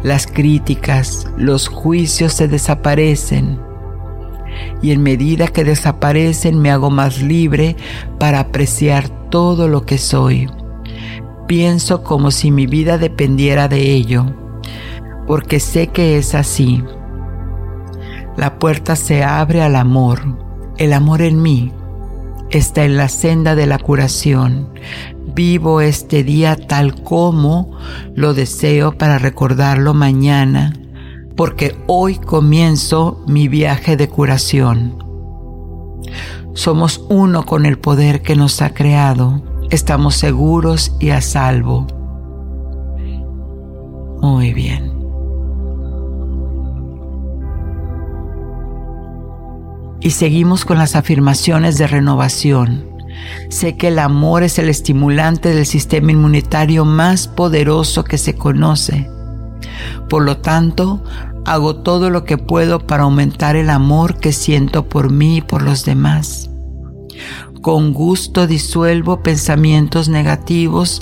Las 0.02 0.26
críticas, 0.26 1.26
los 1.36 1.68
juicios 1.68 2.32
se 2.32 2.48
desaparecen 2.48 3.60
y 4.80 4.92
en 4.92 5.02
medida 5.02 5.48
que 5.48 5.64
desaparecen 5.64 6.58
me 6.58 6.70
hago 6.70 6.90
más 6.90 7.20
libre 7.20 7.76
para 8.18 8.40
apreciar 8.40 9.10
todo 9.28 9.68
lo 9.68 9.84
que 9.84 9.98
soy. 9.98 10.48
Pienso 11.46 12.02
como 12.02 12.30
si 12.30 12.50
mi 12.50 12.66
vida 12.66 12.96
dependiera 12.96 13.68
de 13.68 13.92
ello, 13.92 14.24
porque 15.26 15.60
sé 15.60 15.88
que 15.88 16.16
es 16.16 16.34
así. 16.34 16.82
La 18.36 18.58
puerta 18.58 18.96
se 18.96 19.22
abre 19.22 19.62
al 19.62 19.76
amor. 19.76 20.20
El 20.76 20.92
amor 20.92 21.22
en 21.22 21.40
mí 21.40 21.72
está 22.50 22.84
en 22.84 22.96
la 22.96 23.08
senda 23.08 23.54
de 23.54 23.66
la 23.66 23.78
curación. 23.78 24.68
Vivo 25.34 25.80
este 25.80 26.24
día 26.24 26.56
tal 26.56 27.02
como 27.02 27.76
lo 28.14 28.34
deseo 28.34 28.96
para 28.96 29.18
recordarlo 29.18 29.94
mañana, 29.94 30.72
porque 31.36 31.76
hoy 31.86 32.16
comienzo 32.16 33.24
mi 33.26 33.48
viaje 33.48 33.96
de 33.96 34.08
curación. 34.08 34.98
Somos 36.54 37.04
uno 37.08 37.44
con 37.44 37.66
el 37.66 37.78
poder 37.78 38.22
que 38.22 38.36
nos 38.36 38.62
ha 38.62 38.70
creado. 38.70 39.42
Estamos 39.70 40.14
seguros 40.14 40.94
y 41.00 41.10
a 41.10 41.20
salvo. 41.20 41.86
Muy 44.22 44.54
bien. 44.54 44.93
Y 50.04 50.10
seguimos 50.10 50.66
con 50.66 50.76
las 50.76 50.96
afirmaciones 50.96 51.78
de 51.78 51.86
renovación. 51.86 52.84
Sé 53.48 53.78
que 53.78 53.88
el 53.88 53.98
amor 53.98 54.42
es 54.42 54.58
el 54.58 54.68
estimulante 54.68 55.54
del 55.54 55.64
sistema 55.64 56.12
inmunitario 56.12 56.84
más 56.84 57.26
poderoso 57.26 58.04
que 58.04 58.18
se 58.18 58.34
conoce. 58.34 59.08
Por 60.10 60.22
lo 60.22 60.36
tanto, 60.36 61.02
hago 61.46 61.76
todo 61.76 62.10
lo 62.10 62.24
que 62.24 62.36
puedo 62.36 62.86
para 62.86 63.04
aumentar 63.04 63.56
el 63.56 63.70
amor 63.70 64.20
que 64.20 64.32
siento 64.32 64.90
por 64.90 65.10
mí 65.10 65.38
y 65.38 65.40
por 65.40 65.62
los 65.62 65.86
demás. 65.86 66.50
Con 67.62 67.94
gusto 67.94 68.46
disuelvo 68.46 69.22
pensamientos 69.22 70.10
negativos 70.10 71.00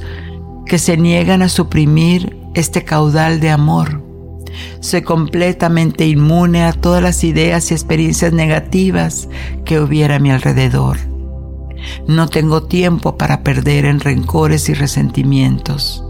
que 0.64 0.78
se 0.78 0.96
niegan 0.96 1.42
a 1.42 1.48
suprimir 1.48 2.36
este 2.54 2.84
caudal 2.84 3.40
de 3.40 3.50
amor. 3.50 4.11
Soy 4.80 5.02
completamente 5.02 6.06
inmune 6.06 6.64
a 6.64 6.72
todas 6.72 7.02
las 7.02 7.24
ideas 7.24 7.70
y 7.70 7.74
experiencias 7.74 8.32
negativas 8.32 9.28
que 9.64 9.80
hubiera 9.80 10.16
a 10.16 10.18
mi 10.18 10.30
alrededor. 10.30 10.98
No 12.06 12.28
tengo 12.28 12.64
tiempo 12.64 13.16
para 13.16 13.42
perder 13.42 13.84
en 13.84 14.00
rencores 14.00 14.68
y 14.68 14.74
resentimientos. 14.74 16.04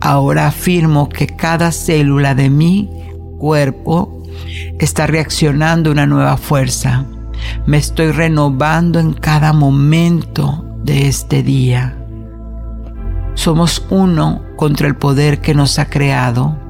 Ahora 0.00 0.46
afirmo 0.46 1.08
que 1.08 1.26
cada 1.26 1.72
célula 1.72 2.34
de 2.34 2.50
mi 2.50 2.90
cuerpo 3.38 4.22
está 4.78 5.06
reaccionando 5.06 5.90
una 5.90 6.06
nueva 6.06 6.36
fuerza. 6.36 7.06
Me 7.66 7.78
estoy 7.78 8.10
renovando 8.10 8.98
en 8.98 9.12
cada 9.12 9.52
momento 9.52 10.64
de 10.84 11.08
este 11.08 11.42
día. 11.42 11.96
Somos 13.34 13.84
uno 13.90 14.42
contra 14.56 14.88
el 14.88 14.96
poder 14.96 15.40
que 15.40 15.54
nos 15.54 15.78
ha 15.78 15.88
creado 15.88 16.65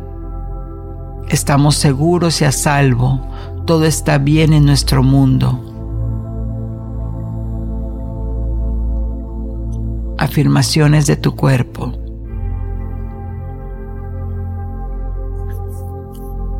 Estamos 1.28 1.74
seguros 1.74 2.40
y 2.40 2.44
a 2.44 2.52
salvo. 2.52 3.20
Todo 3.66 3.84
está 3.84 4.18
bien 4.18 4.52
en 4.52 4.64
nuestro 4.64 5.02
mundo. 5.02 5.60
Afirmaciones 10.18 11.06
de 11.06 11.16
tu 11.16 11.34
cuerpo. 11.34 11.92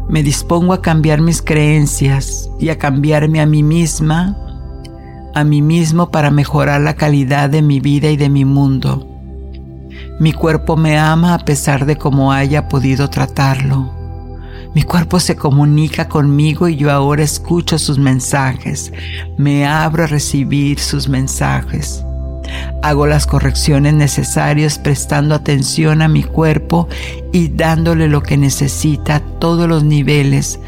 Me 0.08 0.24
dispongo 0.24 0.72
a 0.72 0.82
cambiar 0.82 1.20
mis 1.20 1.42
creencias 1.42 2.50
y 2.58 2.68
a 2.70 2.78
cambiarme 2.78 3.40
a 3.40 3.46
mí 3.46 3.62
misma, 3.62 4.36
a 5.32 5.44
mí 5.44 5.62
mismo 5.62 6.10
para 6.10 6.32
mejorar 6.32 6.80
la 6.80 6.94
calidad 6.94 7.50
de 7.50 7.62
mi 7.62 7.78
vida 7.78 8.10
y 8.10 8.16
de 8.16 8.28
mi 8.28 8.44
mundo. 8.44 9.06
Mi 10.18 10.32
cuerpo 10.32 10.76
me 10.76 10.98
ama 10.98 11.34
a 11.34 11.38
pesar 11.38 11.86
de 11.86 11.96
cómo 11.96 12.32
haya 12.32 12.68
podido 12.68 13.10
tratarlo. 13.10 13.95
Mi 14.76 14.82
cuerpo 14.82 15.20
se 15.20 15.36
comunica 15.36 16.06
conmigo 16.06 16.68
y 16.68 16.76
yo 16.76 16.92
ahora 16.92 17.22
escucho 17.22 17.78
sus 17.78 17.98
mensajes. 17.98 18.92
Me 19.38 19.64
abro 19.66 20.04
a 20.04 20.06
recibir 20.06 20.80
sus 20.80 21.08
mensajes. 21.08 22.04
Hago 22.82 23.06
las 23.06 23.26
correcciones 23.26 23.94
necesarias 23.94 24.78
prestando 24.78 25.34
atención 25.34 26.02
a 26.02 26.08
mi 26.08 26.22
cuerpo 26.22 26.88
y 27.32 27.48
dándole 27.48 28.06
lo 28.06 28.22
que 28.22 28.36
necesita 28.36 29.14
a 29.14 29.20
todos 29.20 29.66
los 29.66 29.82
niveles 29.82 30.60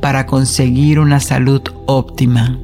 para 0.00 0.26
conseguir 0.26 1.00
una 1.00 1.18
salud 1.18 1.62
óptima. 1.86 2.60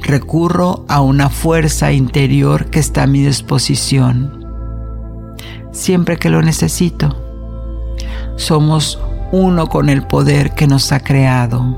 recurro 0.00 0.84
a 0.88 1.00
una 1.00 1.30
fuerza 1.30 1.92
interior 1.92 2.70
que 2.70 2.80
está 2.80 3.04
a 3.04 3.06
mi 3.06 3.22
disposición. 3.22 4.44
Siempre 5.70 6.16
que 6.16 6.28
lo 6.28 6.42
necesito. 6.42 7.16
Somos 8.34 8.98
uno 9.32 9.66
con 9.66 9.88
el 9.88 10.06
poder 10.06 10.52
que 10.52 10.66
nos 10.66 10.92
ha 10.92 11.00
creado. 11.00 11.76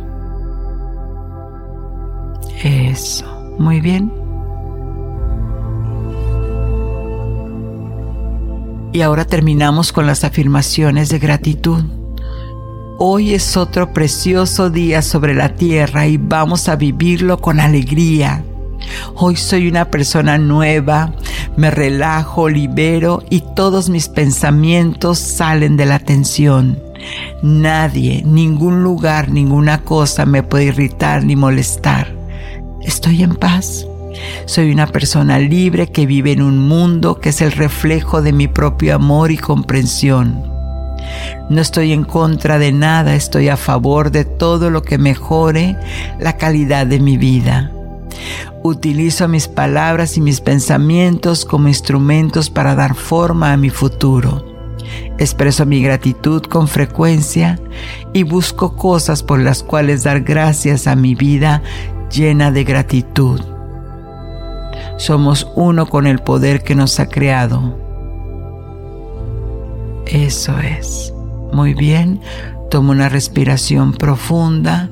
Eso. 2.63 3.25
Muy 3.59 3.81
bien. 3.81 4.13
Y 8.93 9.01
ahora 9.03 9.25
terminamos 9.25 9.93
con 9.93 10.07
las 10.07 10.25
afirmaciones 10.25 11.09
de 11.09 11.19
gratitud. 11.19 11.83
Hoy 12.99 13.35
es 13.35 13.57
otro 13.57 13.93
precioso 13.93 14.71
día 14.71 15.03
sobre 15.03 15.35
la 15.35 15.57
tierra 15.57 16.07
y 16.07 16.17
vamos 16.17 16.69
a 16.69 16.77
vivirlo 16.77 17.41
con 17.41 17.59
alegría. 17.59 18.45
Hoy 19.17 19.37
soy 19.37 19.69
una 19.69 19.91
persona 19.91 20.39
nueva, 20.39 21.13
me 21.57 21.71
relajo, 21.71 22.49
libero 22.49 23.23
y 23.31 23.43
todos 23.57 23.89
mis 23.89 24.09
pensamientos 24.09 25.19
salen 25.19 25.77
de 25.77 25.87
la 25.87 25.99
tensión. 25.99 26.84
Nadie, 27.43 28.23
ningún 28.25 28.83
lugar, 28.83 29.31
ninguna 29.31 29.83
cosa 29.83 30.27
me 30.27 30.43
puede 30.43 30.65
irritar 30.65 31.25
ni 31.25 31.37
molestar. 31.37 32.15
Estoy 32.83 33.23
en 33.23 33.35
paz. 33.35 33.87
Soy 34.47 34.71
una 34.71 34.87
persona 34.87 35.39
libre 35.39 35.91
que 35.91 36.07
vive 36.07 36.33
en 36.33 36.43
un 36.43 36.59
mundo 36.59 37.21
que 37.21 37.31
es 37.31 37.41
el 37.41 37.53
reflejo 37.53 38.23
de 38.23 38.33
mi 38.33 38.49
propio 38.49 38.95
amor 38.95 39.31
y 39.31 39.37
comprensión. 39.37 40.55
No 41.51 41.61
estoy 41.61 41.93
en 41.93 42.05
contra 42.05 42.59
de 42.59 42.73
nada, 42.73 43.15
estoy 43.15 43.49
a 43.49 43.57
favor 43.57 44.11
de 44.11 44.25
todo 44.25 44.71
lo 44.71 44.83
que 44.83 44.99
mejore 44.99 45.77
la 46.19 46.37
calidad 46.37 46.87
de 46.87 47.01
mi 47.01 47.17
vida. 47.17 47.71
Utilizo 48.63 49.29
mis 49.29 49.49
palabras 49.49 50.17
y 50.17 50.21
mis 50.23 50.41
pensamientos 50.41 51.45
como 51.45 51.69
instrumentos 51.69 52.49
para 52.49 52.75
dar 52.75 52.95
forma 52.95 53.53
a 53.53 53.57
mi 53.57 53.69
futuro. 53.69 54.54
Expreso 55.19 55.67
mi 55.67 55.83
gratitud 55.83 56.43
con 56.43 56.69
frecuencia 56.69 57.59
y 58.13 58.23
busco 58.23 58.77
cosas 58.77 59.23
por 59.23 59.41
las 59.41 59.63
cuales 59.63 60.05
dar 60.05 60.21
gracias 60.21 60.87
a 60.87 60.97
mi 60.97 61.15
vida 61.15 61.63
llena 62.11 62.51
de 62.51 62.65
gratitud. 62.65 63.41
Somos 64.97 65.51
uno 65.55 65.87
con 65.87 66.07
el 66.07 66.19
poder 66.21 66.63
que 66.63 66.75
nos 66.75 67.01
ha 67.01 67.09
creado. 67.09 67.79
Eso 70.07 70.59
es. 70.59 71.13
Muy 71.53 71.75
bien. 71.75 72.21
Toma 72.71 72.93
una 72.93 73.09
respiración 73.09 73.93
profunda 73.93 74.89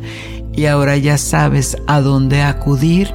y 0.53 0.67
ahora 0.67 0.97
ya 0.97 1.19
sabes 1.19 1.77
a 1.87 2.01
dónde 2.01 2.43
acudir 2.43 3.13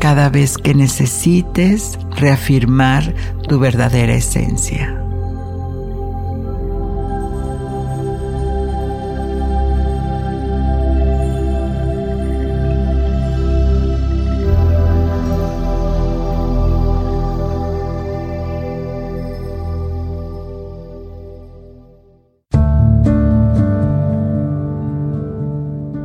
cada 0.00 0.28
vez 0.28 0.58
que 0.58 0.74
necesites 0.74 1.98
reafirmar 2.16 3.14
tu 3.48 3.58
verdadera 3.58 4.14
esencia. 4.14 5.03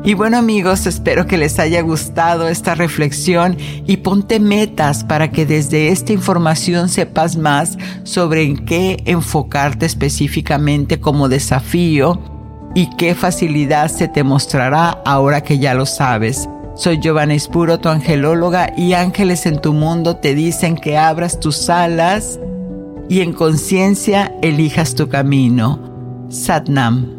Y 0.04 0.14
bueno 0.14 0.38
amigos, 0.38 0.88
espero 0.88 1.28
que 1.28 1.38
les 1.38 1.60
haya 1.60 1.82
gustado 1.82 2.48
esta 2.48 2.74
reflexión 2.74 3.58
y 3.86 3.98
ponte 3.98 4.40
metas 4.40 5.04
para 5.04 5.30
que 5.30 5.46
desde 5.46 5.90
esta 5.90 6.14
información 6.14 6.88
sepas 6.88 7.36
más 7.36 7.78
sobre 8.04 8.44
en 8.44 8.66
qué 8.66 9.04
enfocarte 9.06 9.86
específicamente 9.86 11.02
como 11.02 11.28
desafío 11.28 12.22
y 12.76 12.90
qué 12.96 13.14
facilidad 13.14 13.90
se 13.90 14.08
te 14.08 14.24
mostrará 14.24 15.02
ahora 15.06 15.42
que 15.42 15.60
ya 15.60 15.74
lo 15.74 15.86
sabes. 15.86 16.48
Soy 16.76 17.00
Giovanna 17.02 17.34
Espuro, 17.34 17.80
tu 17.80 17.90
angelóloga, 17.90 18.72
y 18.78 18.94
ángeles 18.94 19.46
en 19.46 19.60
tu 19.60 19.74
mundo 19.74 20.16
te 20.16 20.34
dicen 20.34 20.78
que 20.78 20.98
abras 20.98 21.42
tus 21.42 21.70
alas 21.70 22.40
y 23.10 23.20
en 23.20 23.34
conciencia 23.34 24.34
elijas 24.42 24.96
tu 24.96 25.10
camino. 25.10 25.78
Satnam. 26.30 27.19